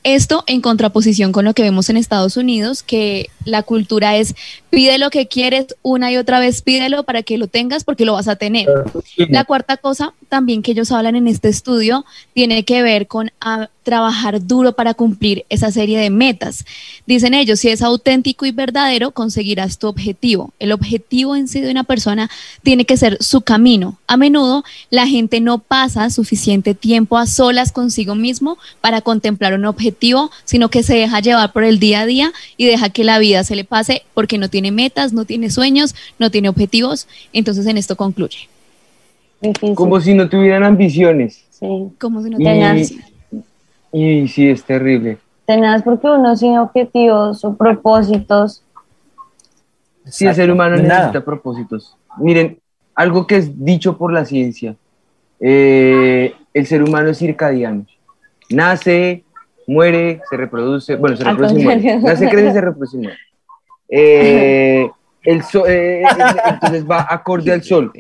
[0.03, 4.35] Esto en contraposición con lo que vemos en Estados Unidos, que la cultura es
[4.71, 8.15] pide lo que quieres una y otra vez, pídelo para que lo tengas porque lo
[8.15, 8.67] vas a tener.
[9.17, 13.69] La cuarta cosa también que ellos hablan en este estudio tiene que ver con ah,
[13.91, 16.65] trabajar duro para cumplir esa serie de metas.
[17.09, 20.53] Dicen ellos, si es auténtico y verdadero, conseguirás tu objetivo.
[20.61, 22.31] El objetivo en sí de una persona
[22.63, 23.99] tiene que ser su camino.
[24.07, 29.65] A menudo la gente no pasa suficiente tiempo a solas consigo mismo para contemplar un
[29.65, 33.19] objetivo, sino que se deja llevar por el día a día y deja que la
[33.19, 37.09] vida se le pase porque no tiene metas, no tiene sueños, no tiene objetivos.
[37.33, 38.49] Entonces en esto concluye.
[39.75, 41.43] Como si no tuvieran ambiciones.
[41.51, 41.67] Sí.
[41.99, 42.93] Como si no Tenaz.
[42.93, 43.10] Y
[43.93, 45.19] sí, es terrible.
[45.47, 48.63] Tenaz porque uno sin objetivos o propósitos.
[50.07, 50.99] Sí, el ser humano nada.
[51.01, 51.97] necesita propósitos.
[52.19, 52.59] Miren,
[52.95, 54.77] algo que es dicho por la ciencia,
[55.41, 57.85] eh, el ser humano es circadiano.
[58.49, 59.25] Nace,
[59.67, 61.99] muere, se reproduce, bueno, se reproduce y muere.
[61.99, 63.19] Nace, crece, se reproduce y muere.
[63.89, 64.91] Eh,
[65.25, 66.03] el so- eh,
[66.49, 67.93] entonces va acorde al sol.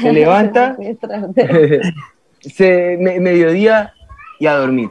[0.00, 0.76] Se levanta,
[2.40, 3.92] se, me- mediodía
[4.38, 4.90] y a dormir.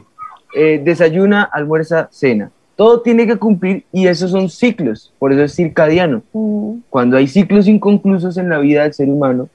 [0.58, 2.50] Eh, desayuna, almuerza, cena.
[2.76, 6.22] Todo tiene que cumplir y esos son ciclos, por eso es circadiano.
[6.32, 9.50] Mm, Cuando hay ciclos inconclusos en la vida del ser humano,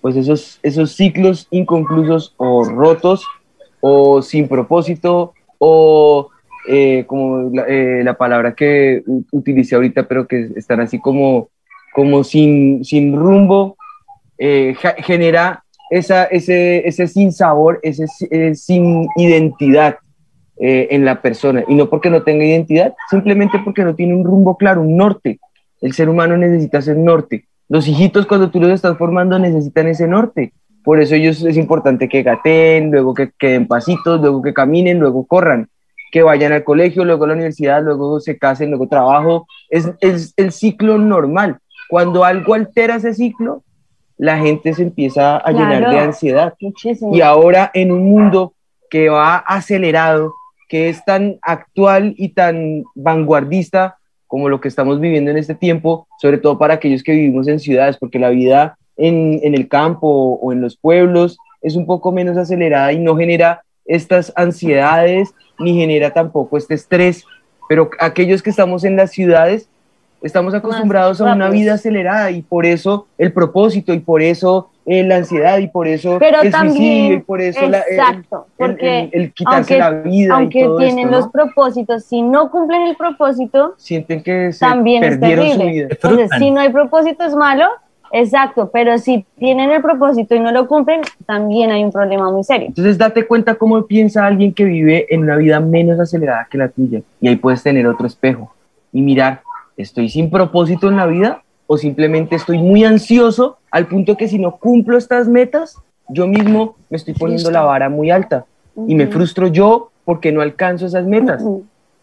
[0.00, 3.24] pues esos, esos ciclos inconclusos o rotos
[3.80, 6.28] o sin propósito o
[6.68, 11.50] eh, como la, eh, la palabra que utilicé ahorita, pero que están así como,
[11.94, 13.76] como sin, sin rumbo,
[14.38, 19.98] eh, genera esa, ese, ese sin sabor, ese si- sin identidad
[20.64, 21.64] eh, en la persona.
[21.66, 25.40] Y no porque no tenga identidad, simplemente porque no tiene un rumbo claro, un norte.
[25.80, 27.46] El ser humano necesita ese norte.
[27.68, 30.52] Los hijitos cuando tú los estás formando necesitan ese norte.
[30.84, 35.26] Por eso ellos es importante que gateen, luego que queden pasitos, luego que caminen, luego
[35.26, 35.68] corran,
[36.12, 39.48] que vayan al colegio, luego a la universidad, luego se casen, luego trabajo.
[39.68, 41.58] Es, es el ciclo normal.
[41.88, 43.64] Cuando algo altera ese ciclo,
[44.16, 45.90] la gente se empieza a llenar Claro.
[45.90, 46.54] de ansiedad.
[46.60, 47.16] muchísimo.
[47.16, 48.52] Y ahora en un mundo
[48.88, 50.34] que va acelerado,
[50.72, 56.06] que es tan actual y tan vanguardista como lo que estamos viviendo en este tiempo,
[56.18, 60.08] sobre todo para aquellos que vivimos en ciudades, porque la vida en, en el campo
[60.40, 65.74] o en los pueblos es un poco menos acelerada y no genera estas ansiedades ni
[65.74, 67.26] genera tampoco este estrés,
[67.68, 69.68] pero aquellos que estamos en las ciudades
[70.22, 75.04] estamos acostumbrados a una vida acelerada y por eso el propósito y por eso eh,
[75.04, 78.46] la ansiedad y por eso Pero el también- suicidio y por eso la- el- Exacto,
[78.58, 81.30] el, porque el- el quitarse aunque- la vida aunque y todo tienen esto, los ¿no?
[81.32, 85.72] propósitos, si no cumplen el propósito, sienten que se también es perdieron su terrible.
[85.72, 85.88] vida.
[85.90, 87.66] Entonces, si no hay propósito es malo,
[88.10, 92.42] exacto, pero si tienen el propósito y no lo cumplen, también hay un problema muy
[92.44, 92.66] serio.
[92.68, 96.68] Entonces date cuenta cómo piensa alguien que vive en una vida menos acelerada que la
[96.68, 97.02] tuya.
[97.20, 98.52] Y ahí puedes tener otro espejo
[98.92, 99.42] y mirar,
[99.76, 101.42] ¿estoy sin propósito en la vida?
[101.68, 105.76] ¿O simplemente estoy muy ansioso al punto que si no cumplo estas metas,
[106.08, 108.44] yo mismo me estoy poniendo la vara muy alta?
[108.86, 111.42] Y me frustro yo porque no alcanzo esas metas.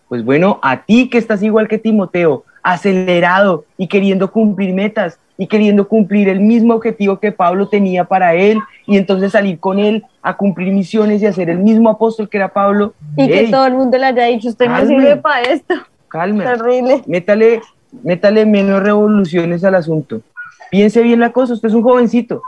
[0.10, 5.48] Pues bueno, a ti que estás igual que Timoteo, acelerado y queriendo cumplir metas y
[5.48, 10.04] queriendo cumplir el mismo objetivo que Pablo tenía para él y entonces salir con él
[10.22, 12.94] a cumplir misiones y hacer el mismo apóstol que era Pablo.
[13.16, 15.76] Y que todo el mundo le haya dicho, usted no sirve para esto.
[16.08, 16.44] Calma.
[16.44, 17.04] Terrible.
[17.06, 17.62] Métale,
[18.04, 20.22] métale menos revoluciones al asunto.
[20.70, 22.44] Piense bien la cosa, usted es un jovencito.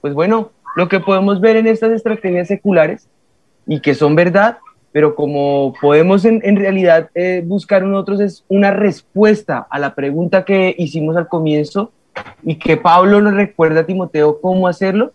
[0.00, 3.08] Pues bueno, lo que podemos ver en estas estrategias seculares
[3.66, 4.58] y que son verdad,
[4.92, 10.74] pero como podemos en, realidad eh, buscar nosotros es una respuesta a la pregunta que
[10.78, 11.92] hicimos al comienzo
[12.42, 15.12] y que Pablo nos recuerda a Timoteo cómo hacerlo.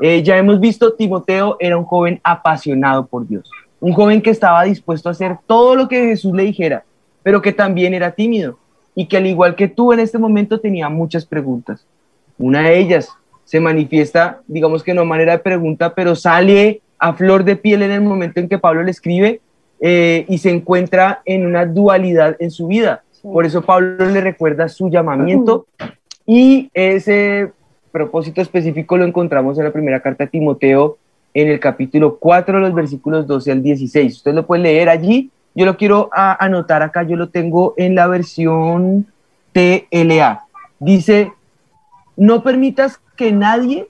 [0.00, 4.62] Eh, ya hemos visto, Timoteo era un joven apasionado por Dios, un joven que estaba
[4.62, 6.84] dispuesto a hacer todo lo que Jesús le dijera,
[7.24, 8.58] pero que también era tímido
[8.98, 11.86] y que al igual que tú en este momento tenía muchas preguntas.
[12.36, 13.08] Una de ellas
[13.44, 17.92] se manifiesta, digamos que no manera de pregunta, pero sale a flor de piel en
[17.92, 19.40] el momento en que Pablo le escribe
[19.80, 23.04] eh, y se encuentra en una dualidad en su vida.
[23.22, 25.68] Por eso Pablo le recuerda su llamamiento
[26.26, 27.52] y ese
[27.92, 30.98] propósito específico lo encontramos en la primera carta de Timoteo,
[31.34, 34.16] en el capítulo 4, los versículos 12 al 16.
[34.16, 35.30] Usted lo puede leer allí.
[35.58, 39.08] Yo lo quiero anotar acá, yo lo tengo en la versión
[39.52, 40.44] TLA.
[40.78, 41.32] Dice,
[42.16, 43.88] no permitas que nadie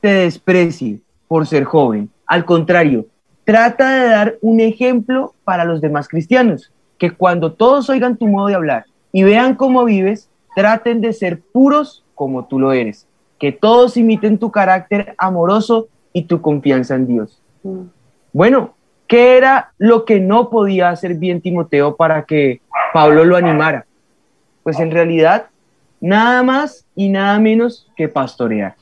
[0.00, 2.08] te desprecie por ser joven.
[2.24, 3.06] Al contrario,
[3.42, 8.46] trata de dar un ejemplo para los demás cristianos, que cuando todos oigan tu modo
[8.46, 13.08] de hablar y vean cómo vives, traten de ser puros como tú lo eres,
[13.40, 17.42] que todos imiten tu carácter amoroso y tu confianza en Dios.
[17.64, 17.86] Mm.
[18.32, 18.74] Bueno,
[19.12, 22.62] ¿qué era lo que no podía hacer bien Timoteo para que
[22.94, 23.84] Pablo lo animara?
[24.62, 25.48] Pues en realidad,
[26.00, 28.74] nada más y nada menos que pastorear.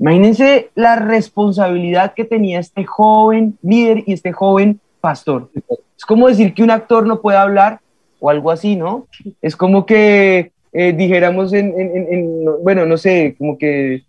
[0.00, 5.48] Imagínense la responsabilidad que tenía este joven líder y este joven pastor.
[5.96, 7.78] Es como decir que un actor no puede hablar
[8.18, 9.06] o algo así, ¿no?
[9.40, 14.02] Es como que eh, dijéramos en, bueno, no sé, como que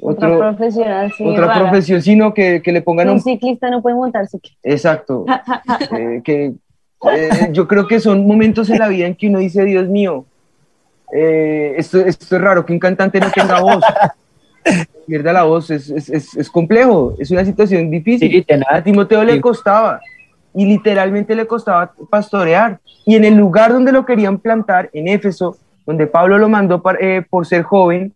[0.00, 4.60] otra profesión, otra profesión, sino que, le pongan un ciclista no puede montar ciclista.
[4.62, 5.24] Exacto.
[5.96, 6.54] Eh, que
[7.12, 10.24] eh, yo creo que son momentos en la vida en que uno dice, Dios mío,
[11.12, 13.82] esto, esto es raro, que un cantante no tenga voz.
[15.06, 18.44] Pierda la voz, es, es, es, complejo, es una situación difícil.
[18.68, 20.00] a Timoteo le costaba
[20.56, 22.80] y literalmente le costaba pastorear.
[23.04, 27.22] Y en el lugar donde lo querían plantar, en Éfeso, donde Pablo lo mandó eh,
[27.28, 28.14] por ser joven,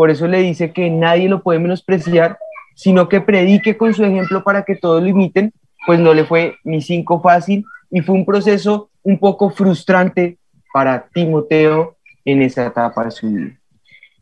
[0.00, 2.38] por eso le dice que nadie lo puede menospreciar,
[2.74, 5.52] sino que predique con su ejemplo para que todos lo imiten,
[5.84, 10.38] pues no le fue ni cinco fácil y fue un proceso un poco frustrante
[10.72, 13.50] para Timoteo en esa etapa de su vida.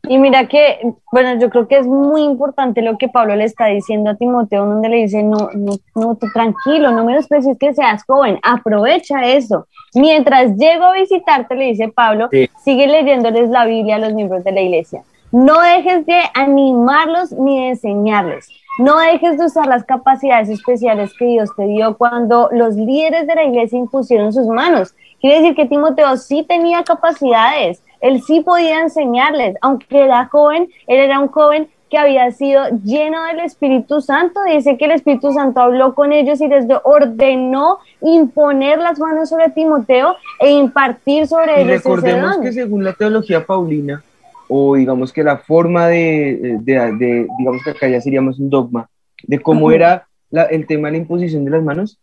[0.03, 0.81] Y mira que,
[1.13, 4.65] bueno, yo creo que es muy importante lo que Pablo le está diciendo a Timoteo,
[4.65, 9.65] donde le dice, no, no, no, tú tranquilo, no menosprecies que seas joven, aprovecha eso.
[9.95, 12.27] Mientras llego a visitarte, le dice Pablo,
[12.65, 15.03] sigue leyéndoles la Biblia a los miembros de la iglesia.
[15.31, 18.49] No dejes de animarlos ni de enseñarles.
[18.79, 23.35] No dejes de usar las capacidades especiales que Dios te dio cuando los líderes de
[23.35, 24.95] la iglesia impusieron sus manos.
[25.19, 30.99] Quiere decir que Timoteo sí tenía capacidades, él sí podía enseñarles, aunque era joven, él
[30.99, 34.39] era un joven que había sido lleno del Espíritu Santo.
[34.45, 39.49] Dice que el Espíritu Santo habló con ellos y les ordenó imponer las manos sobre
[39.49, 41.83] Timoteo e impartir sobre ellos.
[41.83, 44.03] Recordemos que según la teología paulina,
[44.49, 48.89] o digamos que la forma de, de, digamos que acá ya seríamos un dogma,
[49.23, 51.99] de cómo era el tema de la imposición de las manos,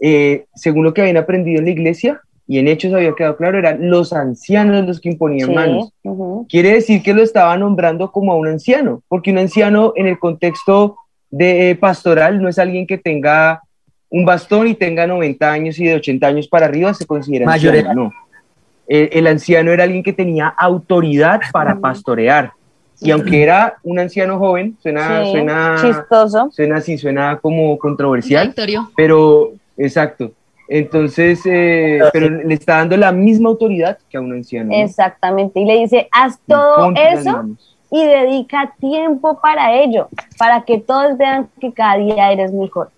[0.00, 3.58] eh, según lo que habían aprendido en la iglesia, y en hechos había quedado claro,
[3.58, 5.90] eran los ancianos los que imponían manos.
[6.48, 10.18] Quiere decir que lo estaba nombrando como a un anciano, porque un anciano en el
[10.18, 10.96] contexto
[11.30, 13.62] de eh, pastoral no es alguien que tenga
[14.10, 17.74] un bastón y tenga 90 años y de 80 años para arriba se considera Mayor
[17.74, 18.04] anciano.
[18.04, 18.12] No.
[18.88, 22.52] El, anciano era alguien que tenía autoridad para pastorear.
[23.00, 26.48] Y aunque era un anciano joven, suena, suena chistoso.
[26.50, 28.54] Suena así, suena como controversial.
[28.96, 30.32] Pero, exacto
[30.68, 34.70] entonces, eh, pero le está dando la misma autoridad que a un anciano.
[34.72, 37.44] Exactamente, y le dice, haz todo eso
[37.90, 40.08] y dedica tiempo para ello,
[40.38, 42.90] para que todos vean que cada día eres mejor.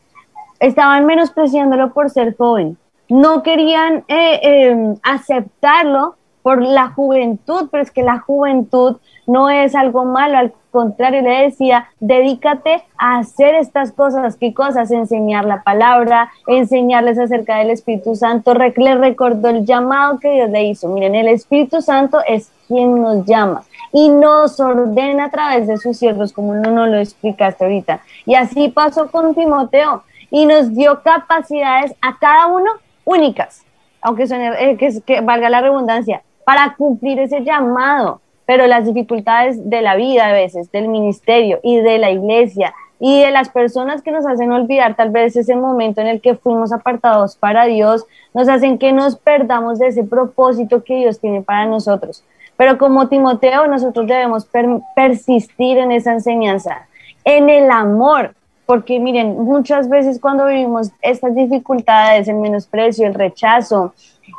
[0.61, 2.77] Estaban menospreciándolo por ser joven,
[3.09, 8.97] no querían eh, em, aceptarlo por la juventud, pero es que la juventud
[9.27, 14.37] no es algo malo, al contrario, le decía, dedícate a hacer estas cosas.
[14.37, 14.91] ¿Qué cosas?
[14.91, 18.55] Enseñar la palabra, enseñarles acerca del Espíritu Santo.
[18.55, 20.89] Le recordó el llamado que Dios le hizo.
[20.89, 25.97] Miren, el Espíritu Santo es quien nos llama y nos ordena a través de sus
[25.97, 28.01] siervos, como no nos lo explicaste ahorita.
[28.27, 32.71] Y así pasó con Timoteo y nos dio capacidades a cada uno
[33.09, 33.65] únicas,
[34.03, 39.83] aunque suene, eh, que valga la redundancia, para cumplir ese llamado, pero las dificultades de
[39.83, 44.11] la vida a veces, del ministerio y de la iglesia y de las personas que
[44.11, 48.49] nos hacen olvidar tal vez ese momento en el que fuimos apartados para Dios, nos
[48.49, 52.25] hacen que nos perdamos de ese propósito que Dios tiene para nosotros.
[52.57, 54.49] Pero como Timoteo, nosotros debemos
[54.97, 56.89] persistir en esa enseñanza,
[57.25, 58.35] en el amor,
[58.69, 63.95] porque miren, muchas veces cuando vivimos estas dificultades, el menosprecio, el rechazo,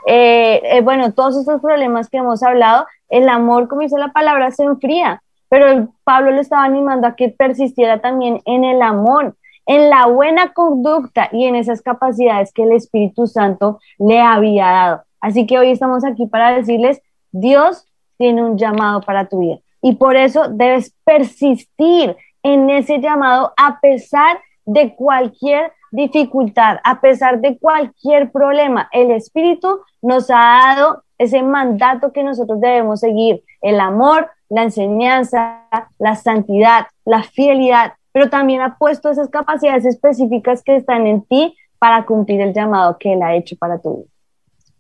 [0.06, 4.52] eh, eh, bueno, todos estos problemas que hemos hablado, el amor, como dice la palabra,
[4.52, 9.90] se enfría, pero Pablo le estaba animando a que persistiera también en el amor, en
[9.90, 15.04] la buena conducta y en esas capacidades que el Espíritu Santo le había dado.
[15.22, 17.02] Así que hoy estamos aquí para decirles,
[17.32, 17.88] Dios
[18.20, 23.80] tiene un llamado para tu vida y por eso debes persistir en ese llamado a
[23.80, 28.88] pesar de cualquier dificultad, a pesar de cualquier problema.
[28.92, 35.66] El Espíritu nos ha dado ese mandato que nosotros debemos seguir, el amor, la enseñanza,
[35.98, 41.56] la santidad, la fidelidad, pero también ha puesto esas capacidades específicas que están en ti
[41.78, 44.08] para cumplir el llamado que Él ha hecho para tu.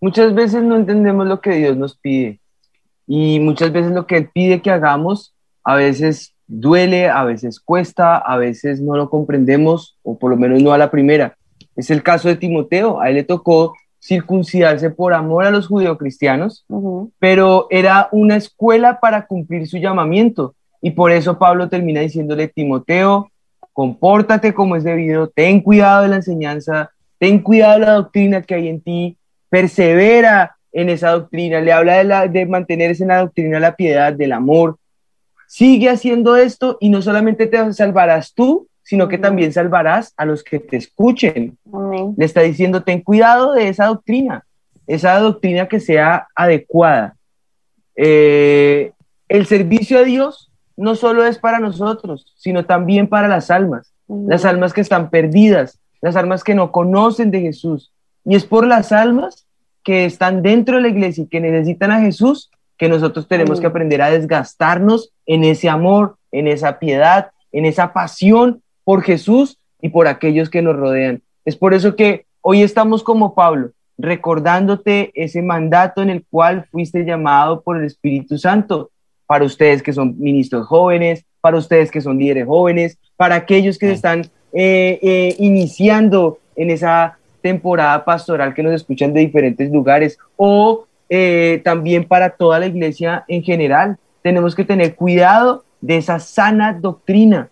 [0.01, 2.39] Muchas veces no entendemos lo que Dios nos pide
[3.05, 8.17] y muchas veces lo que Él pide que hagamos a veces duele, a veces cuesta,
[8.17, 11.37] a veces no lo comprendemos o por lo menos no a la primera.
[11.75, 16.65] Es el caso de Timoteo, a él le tocó circuncidarse por amor a los judeocristianos,
[17.19, 20.55] pero era una escuela para cumplir su llamamiento.
[20.81, 23.29] Y por eso Pablo termina diciéndole, Timoteo,
[23.73, 28.55] compórtate como es debido, ten cuidado de la enseñanza, ten cuidado de la doctrina que
[28.55, 29.17] hay en ti,
[29.49, 34.13] persevera en esa doctrina, le habla de, la, de mantenerse en la doctrina la piedad,
[34.13, 34.77] del amor.
[35.51, 40.43] Sigue haciendo esto y no solamente te salvarás tú, sino que también salvarás a los
[40.43, 41.57] que te escuchen.
[42.15, 44.45] Le está diciendo, ten cuidado de esa doctrina,
[44.85, 47.15] esa doctrina que sea adecuada.
[47.95, 48.91] Eh,
[49.27, 54.45] el servicio a Dios no solo es para nosotros, sino también para las almas, las
[54.45, 57.91] almas que están perdidas, las almas que no conocen de Jesús.
[58.23, 59.47] Y es por las almas
[59.83, 63.67] que están dentro de la iglesia y que necesitan a Jesús que nosotros tenemos que
[63.67, 69.89] aprender a desgastarnos en ese amor, en esa piedad, en esa pasión por Jesús y
[69.89, 71.21] por aquellos que nos rodean.
[71.43, 77.03] Es por eso que hoy estamos como Pablo, recordándote ese mandato en el cual fuiste
[77.03, 78.91] llamado por el Espíritu Santo,
[79.27, 83.91] para ustedes que son ministros jóvenes, para ustedes que son líderes jóvenes, para aquellos que
[83.91, 84.21] están
[84.53, 91.61] eh, eh, iniciando en esa temporada pastoral que nos escuchan de diferentes lugares o eh,
[91.63, 93.97] también para toda la iglesia en general.
[94.21, 97.49] Tenemos que tener cuidado de esa sana doctrina,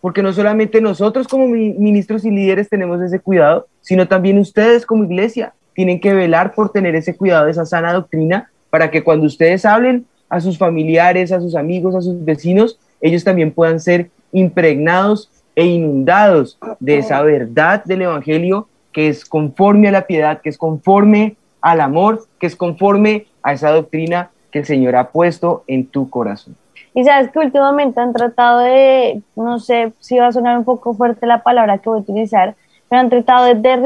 [0.00, 5.04] porque no solamente nosotros como ministros y líderes tenemos ese cuidado, sino también ustedes como
[5.04, 9.26] iglesia tienen que velar por tener ese cuidado de esa sana doctrina para que cuando
[9.26, 14.10] ustedes hablen a sus familiares, a sus amigos, a sus vecinos, ellos también puedan ser
[14.32, 20.48] impregnados e inundados de esa verdad del Evangelio que es conforme a la piedad, que
[20.48, 21.36] es conforme
[21.66, 26.08] al amor, que es conforme a esa doctrina que el Señor ha puesto en tu
[26.08, 26.54] corazón.
[26.94, 30.94] Y sabes que últimamente han tratado de, no sé si va a sonar un poco
[30.94, 32.54] fuerte la palabra que voy a utilizar,
[32.88, 33.76] pero han tratado de,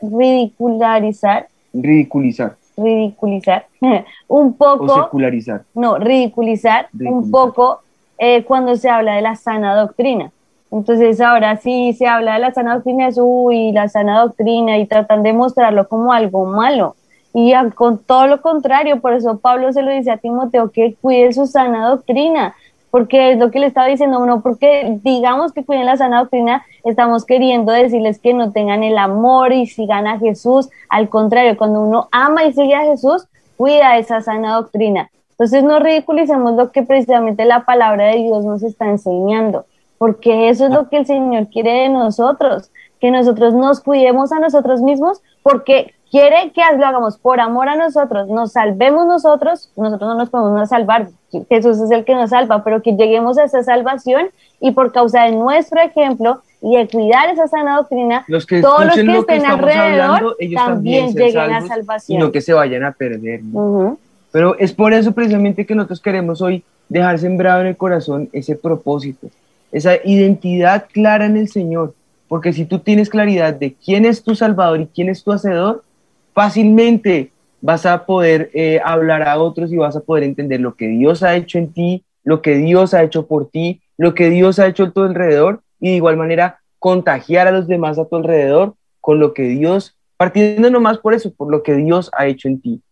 [0.00, 1.48] ridicularizar.
[1.74, 2.56] Ridiculizar.
[2.78, 3.66] Ridiculizar.
[4.28, 4.84] un poco.
[4.84, 5.64] O secularizar.
[5.74, 7.82] No, ridiculizar, un poco
[8.16, 10.32] eh, cuando se habla de la sana doctrina.
[10.72, 14.86] Entonces ahora sí se habla de la sana doctrina, es uy, la sana doctrina y
[14.86, 16.96] tratan de mostrarlo como algo malo.
[17.32, 21.32] Y con todo lo contrario, por eso Pablo se lo dice a Timoteo que cuide
[21.32, 22.54] su sana doctrina,
[22.90, 26.64] porque es lo que le estaba diciendo uno, porque digamos que cuiden la sana doctrina,
[26.84, 30.68] estamos queriendo decirles que no tengan el amor y sigan a Jesús.
[30.88, 35.10] Al contrario, cuando uno ama y sigue a Jesús, cuida esa sana doctrina.
[35.32, 39.66] Entonces no ridiculicemos lo que precisamente la palabra de Dios nos está enseñando,
[39.98, 42.70] porque eso es lo que el Señor quiere de nosotros,
[43.00, 47.76] que nosotros nos cuidemos a nosotros mismos, porque quiere que lo hagamos por amor a
[47.76, 51.08] nosotros, nos salvemos nosotros, nosotros no nos podemos salvar,
[51.48, 54.30] Jesús es el que nos salva, pero que lleguemos a esa salvación
[54.60, 59.18] y por causa de nuestro ejemplo y de cuidar esa sana doctrina, todos los que
[59.18, 62.18] estén alrededor también, lleguen a salvación.
[62.18, 63.40] Y no que se vayan a perder.
[64.32, 68.56] Pero es por eso precisamente que nosotros queremos hoy dejar sembrado en el corazón ese
[68.56, 69.28] propósito,
[69.72, 71.94] esa identidad clara en el Señor.
[72.28, 75.82] Porque si tú tienes claridad de quién es tu Salvador y quién es tu Hacedor,
[76.32, 80.88] fácilmente vas a poder eh, hablar a otros y vas a poder entender lo que
[80.88, 84.58] Dios ha hecho en ti, lo que Dios ha hecho por ti, lo que Dios
[84.58, 88.16] ha hecho a tu alrededor y de igual manera contagiar a los demás a tu
[88.16, 92.48] alrededor con lo que Dios, partiendo nomás por eso, por lo que Dios ha hecho
[92.48, 92.82] en ti,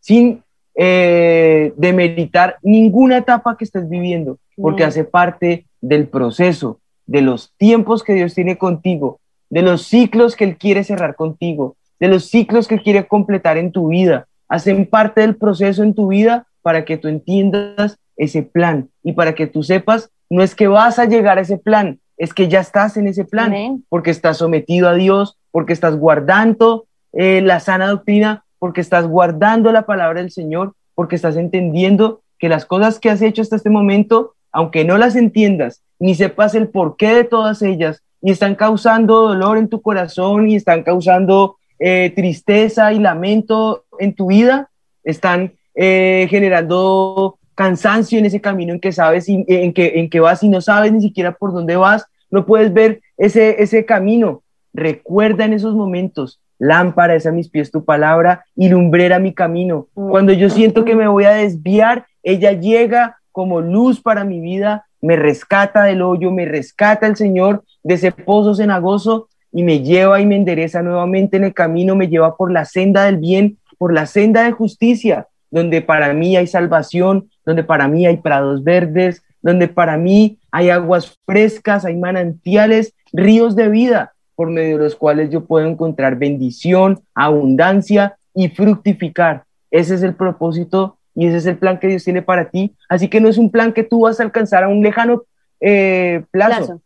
[0.00, 0.42] sin
[0.74, 8.04] eh, demeritar ninguna etapa que estés viviendo, porque hace parte del proceso, de los tiempos
[8.04, 12.66] que Dios tiene contigo, de los ciclos que Él quiere cerrar contigo, de los ciclos
[12.66, 14.26] que Él quiere completar en tu vida.
[14.48, 19.34] Hacen parte del proceso en tu vida para que tú entiendas ese plan y para
[19.34, 22.60] que tú sepas, no es que vas a llegar a ese plan, es que ya
[22.60, 27.88] estás en ese plan, porque estás sometido a Dios, porque estás guardando eh, la sana
[27.88, 33.10] doctrina, porque estás guardando la palabra del Señor, porque estás entendiendo que las cosas que
[33.10, 37.62] has hecho hasta este momento, aunque no las entiendas, ni sepas el porqué de todas
[37.62, 43.84] ellas, y están causando dolor en tu corazón y están causando eh, tristeza y lamento
[43.98, 44.70] en tu vida,
[45.02, 50.42] están eh, generando cansancio en ese camino en que sabes en que, en que vas
[50.42, 54.42] y no sabes ni siquiera por dónde vas, no puedes ver ese, ese camino.
[54.72, 59.88] Recuerda en esos momentos, lámpara es a mis pies tu palabra y lumbrera mi camino.
[59.94, 64.86] Cuando yo siento que me voy a desviar, ella llega como luz para mi vida,
[65.00, 70.20] me rescata del hoyo, me rescata el Señor de ese pozo cenagoso y me lleva
[70.20, 73.92] y me endereza nuevamente en el camino, me lleva por la senda del bien, por
[73.92, 79.22] la senda de justicia, donde para mí hay salvación, donde para mí hay prados verdes,
[79.42, 84.96] donde para mí hay aguas frescas, hay manantiales, ríos de vida, por medio de los
[84.96, 89.44] cuales yo puedo encontrar bendición, abundancia y fructificar.
[89.70, 92.74] Ese es el propósito y ese es el plan que Dios tiene para ti.
[92.88, 95.24] Así que no es un plan que tú vas a alcanzar a un lejano
[95.60, 96.80] eh, plazo.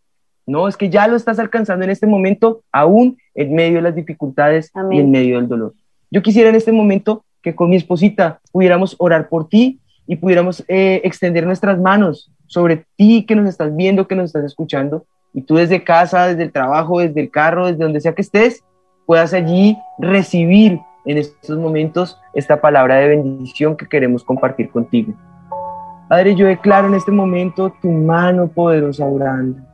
[0.47, 3.95] No, es que ya lo estás alcanzando en este momento, aún en medio de las
[3.95, 5.75] dificultades y en medio del dolor.
[6.11, 10.63] Yo quisiera en este momento que con mi esposita pudiéramos orar por ti y pudiéramos
[10.69, 15.43] eh, extender nuestras manos sobre ti que nos estás viendo, que nos estás escuchando, y
[15.43, 18.63] tú desde casa, desde el trabajo, desde el carro, desde donde sea que estés,
[19.07, 25.15] puedas allí recibir en estos momentos esta palabra de bendición que queremos compartir contigo.
[26.09, 29.74] Padre, yo declaro en este momento tu mano poderosa orando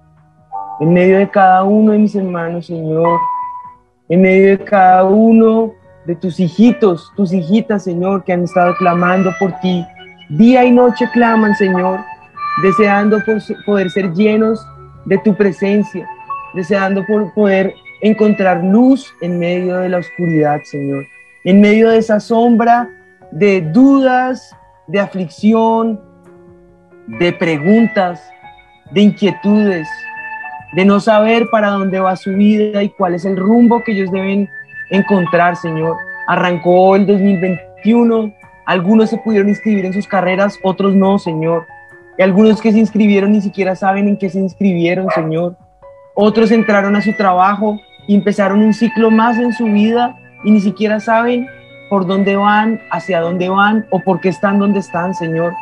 [0.81, 3.19] en medio de cada uno de mis hermanos, Señor,
[4.09, 5.73] en medio de cada uno
[6.07, 9.85] de tus hijitos, tus hijitas, Señor, que han estado clamando por ti.
[10.31, 12.01] Día y noche claman, Señor,
[12.63, 13.19] deseando
[13.67, 14.67] poder ser llenos
[15.05, 16.09] de tu presencia,
[16.55, 21.05] deseando por poder encontrar luz en medio de la oscuridad, Señor,
[21.45, 22.89] en medio de esa sombra
[23.31, 24.57] de dudas,
[24.89, 26.01] de aflicción,
[27.07, 28.23] de preguntas,
[28.93, 29.89] de inquietudes,
[30.73, 34.11] de no saber para dónde va su vida y cuál es el rumbo que ellos
[34.11, 34.49] deben
[34.91, 35.97] encontrar, Señor.
[36.27, 38.33] Arrancó el 2021,
[38.67, 41.67] algunos se pudieron inscribir en sus carreras, otros no, Señor.
[42.19, 45.57] Y algunos que se inscribieron ni siquiera saben en qué se inscribieron, Señor.
[46.15, 50.61] Otros entraron a su trabajo y empezaron un ciclo más en su vida y ni
[50.61, 51.49] siquiera saben
[51.89, 55.53] por dónde van, hacia dónde van o por qué están donde están, Señor.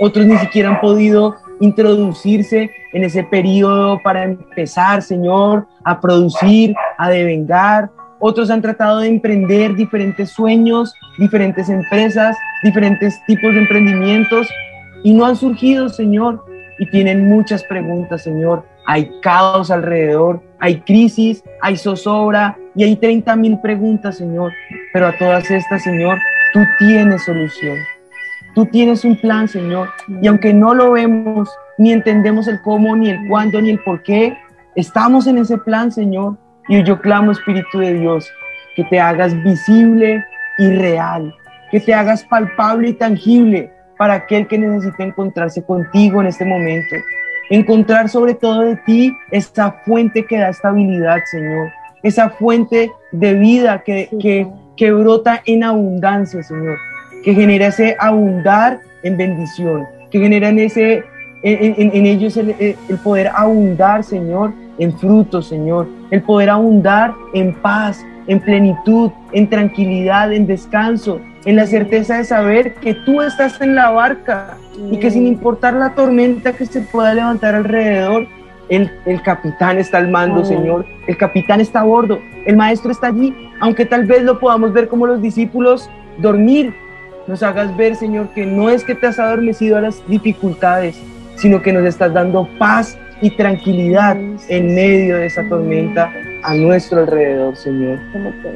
[0.00, 7.08] Otros ni siquiera han podido introducirse en ese periodo para empezar, Señor, a producir, a
[7.10, 7.90] devengar.
[8.18, 14.48] Otros han tratado de emprender diferentes sueños, diferentes empresas, diferentes tipos de emprendimientos
[15.04, 16.44] y no han surgido, Señor.
[16.78, 18.64] Y tienen muchas preguntas, Señor.
[18.86, 24.52] Hay caos alrededor, hay crisis, hay zozobra y hay 30 mil preguntas, Señor.
[24.92, 26.18] Pero a todas estas, Señor,
[26.54, 27.76] tú tienes solución.
[28.54, 29.88] Tú tienes un plan, Señor.
[30.20, 31.48] Y aunque no lo vemos,
[31.78, 34.36] ni entendemos el cómo, ni el cuándo, ni el por qué,
[34.74, 36.36] estamos en ese plan, Señor.
[36.68, 38.30] Y yo clamo, Espíritu de Dios,
[38.76, 40.24] que te hagas visible
[40.58, 41.34] y real,
[41.70, 46.96] que te hagas palpable y tangible para aquel que necesita encontrarse contigo en este momento.
[47.50, 51.70] Encontrar sobre todo de ti esa fuente que da estabilidad, Señor.
[52.02, 54.46] Esa fuente de vida que, que,
[54.76, 56.78] que brota en abundancia, Señor
[57.22, 61.04] que genera ese abundar en bendición, que genera en, ese,
[61.42, 68.04] en, ellos el, el, poder abundar, Señor, en frutos, Señor, el poder abundar en paz,
[68.26, 73.74] en plenitud, en tranquilidad, en descanso, en la certeza de saber que tú estás en
[73.74, 74.56] la barca
[74.90, 78.26] y que sin importar la tormenta que se pueda levantar alrededor,
[78.68, 80.86] el, el, capitán está al mando, Señor.
[81.08, 82.20] El capitán está a bordo.
[82.46, 83.34] El maestro está allí.
[83.60, 86.72] Aunque tal vez lo podamos ver como los discípulos dormir,
[87.30, 91.00] nos hagas ver, Señor, que no es que te has adormecido a las dificultades,
[91.36, 94.16] sino que nos estás dando paz y tranquilidad
[94.48, 96.12] en medio de esa tormenta
[96.42, 98.00] a nuestro alrededor, Señor.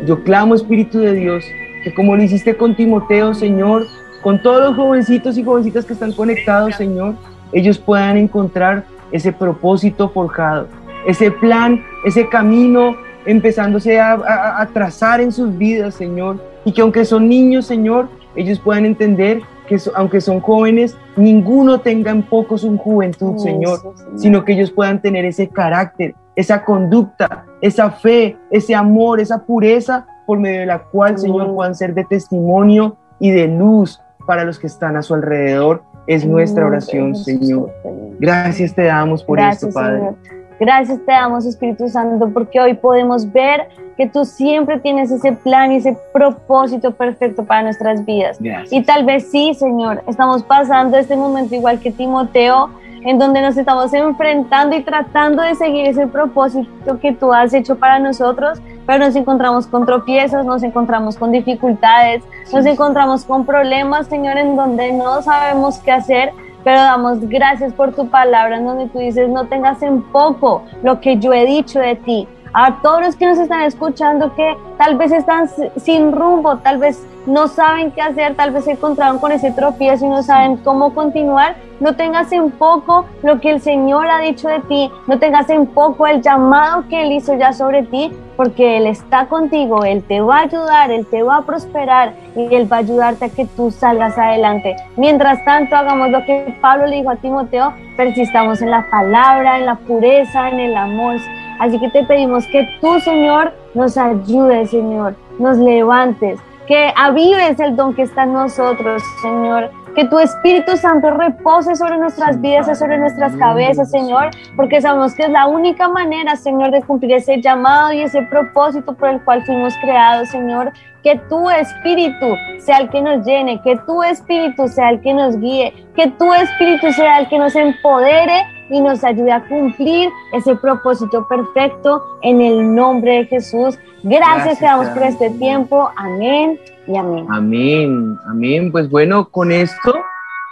[0.07, 1.45] Yo clamo, Espíritu de Dios,
[1.85, 3.87] que como lo hiciste con Timoteo, Señor,
[4.22, 7.14] con todos los jovencitos y jovencitas que están conectados, Señor,
[7.53, 10.66] ellos puedan encontrar ese propósito forjado,
[11.07, 16.43] ese plan, ese camino empezándose a, a trazar en sus vidas, Señor.
[16.64, 21.80] Y que aunque son niños, Señor, ellos puedan entender que so- aunque son jóvenes, ninguno
[21.80, 26.64] tenga en poco su juventud, Señor, Eso, sino que ellos puedan tener ese carácter, esa
[26.64, 31.95] conducta, esa fe, ese amor, esa pureza, por medio de la cual, Señor, puedan ser
[31.95, 35.82] de testimonio y de luz para los que están a su alrededor.
[36.07, 37.14] Es nuestra oración.
[37.14, 37.70] Señor.
[38.18, 39.99] Gracias te damos por Gracias, esto, Padre.
[39.99, 40.43] Señor.
[40.61, 45.72] Gracias te damos, Espíritu Santo, porque hoy podemos ver que tú siempre tienes ese plan
[45.72, 48.38] y ese propósito perfecto para nuestras vidas.
[48.40, 48.72] Gracias.
[48.72, 52.70] Y tal vez sí, Señor, estamos pasando este momento igual que Timoteo,
[53.05, 57.76] en donde nos estamos enfrentando y tratando de seguir ese propósito que tú has hecho
[57.76, 64.07] para nosotros, pero nos encontramos con tropiezos, nos encontramos con dificultades, nos encontramos con problemas,
[64.07, 66.32] Señor, en donde no sabemos qué hacer,
[66.65, 71.19] pero damos gracias por tu palabra, donde tú dices, no tengas en poco lo que
[71.19, 72.27] yo he dicho de ti.
[72.57, 76.78] A todos los que nos están escuchando que tal vez están si- sin rumbo, tal
[76.78, 80.59] vez no saben qué hacer, tal vez se encontraron con ese tropiezo y no saben
[80.59, 85.18] cómo continuar, no tengas en poco lo que el Señor ha dicho de ti, no
[85.18, 89.84] tengas en poco el llamado que Él hizo ya sobre ti, porque Él está contigo,
[89.84, 93.24] Él te va a ayudar, Él te va a prosperar y Él va a ayudarte
[93.24, 94.76] a que tú salgas adelante.
[94.96, 99.66] Mientras tanto, hagamos lo que Pablo le dijo a Timoteo, persistamos en la palabra, en
[99.66, 101.16] la pureza, en el amor.
[101.59, 107.76] Así que te pedimos que tú, Señor, nos ayudes, Señor, nos levantes, que avives el
[107.76, 109.70] don que está en nosotros, Señor.
[109.95, 115.14] Que tu Espíritu Santo repose sobre nuestras vidas y sobre nuestras cabezas, Señor, porque sabemos
[115.14, 119.22] que es la única manera, Señor, de cumplir ese llamado y ese propósito por el
[119.22, 120.72] cual fuimos creados, Señor.
[121.03, 125.38] Que tu Espíritu sea el que nos llene, que tu Espíritu sea el que nos
[125.38, 130.57] guíe, que tu Espíritu sea el que nos empodere y nos ayude a cumplir ese
[130.57, 133.78] propósito perfecto en el nombre de Jesús.
[134.03, 135.90] Gracias, Gracias, te damos por este tiempo.
[135.97, 137.26] Amén y amén.
[137.30, 138.72] Amén, amén.
[138.72, 139.95] Pues bueno, con esto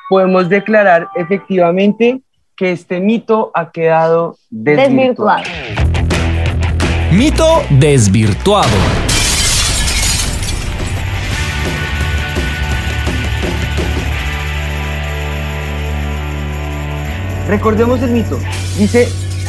[0.08, 2.22] podemos declarar efectivamente
[2.56, 5.42] que este mito ha quedado desvirtuado.
[5.42, 5.92] Desvirtuado.
[7.12, 8.68] Mito desvirtuado.
[17.48, 18.38] Recordemos el mito.
[18.78, 19.08] Dice,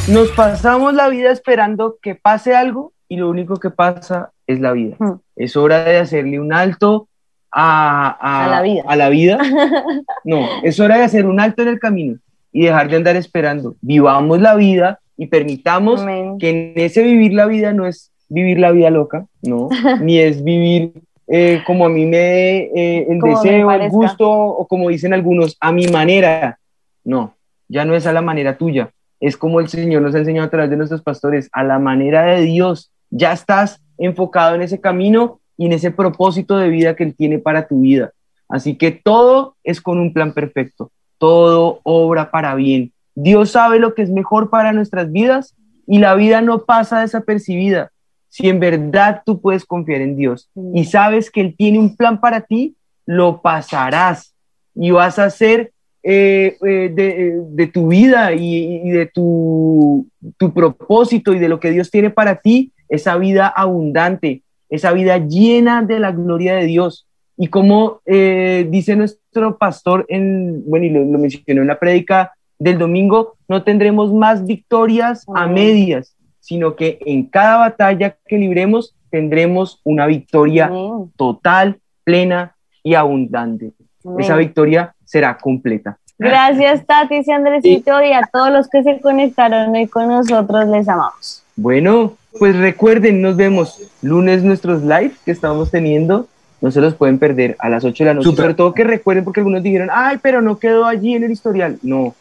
[0.09, 4.71] nos pasamos la vida esperando que pase algo y lo único que pasa es la
[4.71, 4.95] vida.
[4.97, 5.17] Hmm.
[5.35, 7.07] Es hora de hacerle un alto
[7.51, 8.09] a,
[8.43, 8.83] A la vida.
[8.87, 9.37] a la vida.
[10.25, 12.17] No, es hora de hacer un alto en el camino
[12.51, 13.75] y dejar de andar esperando.
[13.81, 16.39] Vivamos la vida y permitamos Amén.
[16.39, 19.69] que en ese vivir la vida no es vivir la vida loca, no,
[20.01, 20.93] ni es vivir
[21.27, 25.13] eh, como a mí me dé eh, el Como deseo, el gusto, o como dicen
[25.13, 26.57] algunos, a mi manera.
[27.03, 27.35] No,
[27.67, 28.89] ya no es a la manera tuya,
[29.19, 32.23] es como el Señor nos ha enseñado a través de nuestros pastores, a la manera
[32.23, 32.92] de Dios.
[33.15, 37.37] Ya estás enfocado en ese camino y en ese propósito de vida que Él tiene
[37.37, 38.11] para tu vida.
[38.49, 42.91] Así que todo es con un plan perfecto, todo obra para bien.
[43.15, 45.55] Dios sabe lo que es mejor para nuestras vidas
[45.85, 47.91] y la vida no pasa desapercibida.
[48.29, 52.19] Si en verdad tú puedes confiar en Dios y sabes que Él tiene un plan
[52.19, 54.33] para ti, lo pasarás
[54.73, 60.07] y vas a hacer eh, eh, de, de tu vida y, y de tu,
[60.37, 65.17] tu propósito y de lo que Dios tiene para ti, esa vida abundante, esa vida
[65.17, 67.07] llena de la gloria de Dios.
[67.37, 72.33] Y como eh, dice nuestro pastor, en, bueno, y lo, lo mencionó en la prédica
[72.59, 78.95] del domingo, no tendremos más victorias a medias, sino que en cada batalla que libremos
[79.09, 81.11] tendremos una victoria Amén.
[81.17, 83.71] total, plena y abundante.
[84.05, 84.19] Amén.
[84.19, 85.97] Esa victoria será completa.
[86.19, 91.43] Gracias, Tati Andresito, y a todos los que se conectaron hoy con nosotros, les amamos.
[91.55, 96.27] Bueno, pues recuerden, nos vemos lunes nuestros live que estamos teniendo.
[96.61, 98.29] No se los pueden perder a las 8 de la noche.
[98.29, 98.43] Súper.
[98.43, 101.77] Sobre todo que recuerden porque algunos dijeron, ay, pero no quedó allí en el historial.
[101.81, 102.15] No,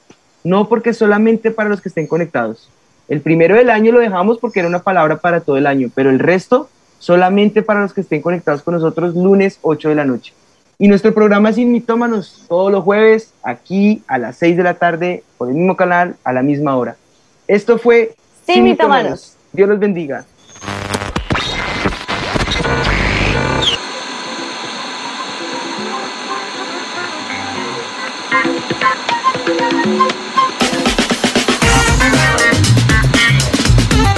[0.44, 2.68] no porque solamente para los que estén conectados.
[3.08, 6.10] El primero del año lo dejamos porque era una palabra para todo el año, pero
[6.10, 10.32] el resto solamente para los que estén conectados con nosotros lunes 8 de la noche.
[10.78, 15.22] Y nuestro programa Sin Mitómanos todos los jueves aquí a las 6 de la tarde
[15.36, 16.96] por el mismo canal a la misma hora.
[17.46, 18.14] Esto fue
[18.46, 19.36] Sin Mitómanos.
[19.52, 20.24] Dios los bendiga.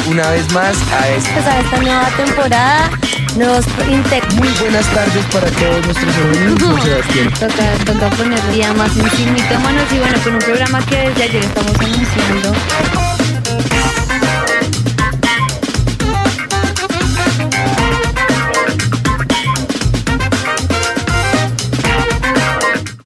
[0.07, 1.31] Una vez más a este.
[1.31, 2.91] Empezar esta nueva temporada,
[3.37, 4.35] nuevos integrantes.
[4.37, 7.31] Muy buenas tardes para todos nuestros amigos, Sebastián.
[7.33, 11.25] Toca, toca poner día más en sí, mitómanos y bueno, con un programa que desde
[11.25, 13.24] ayer estamos anunciando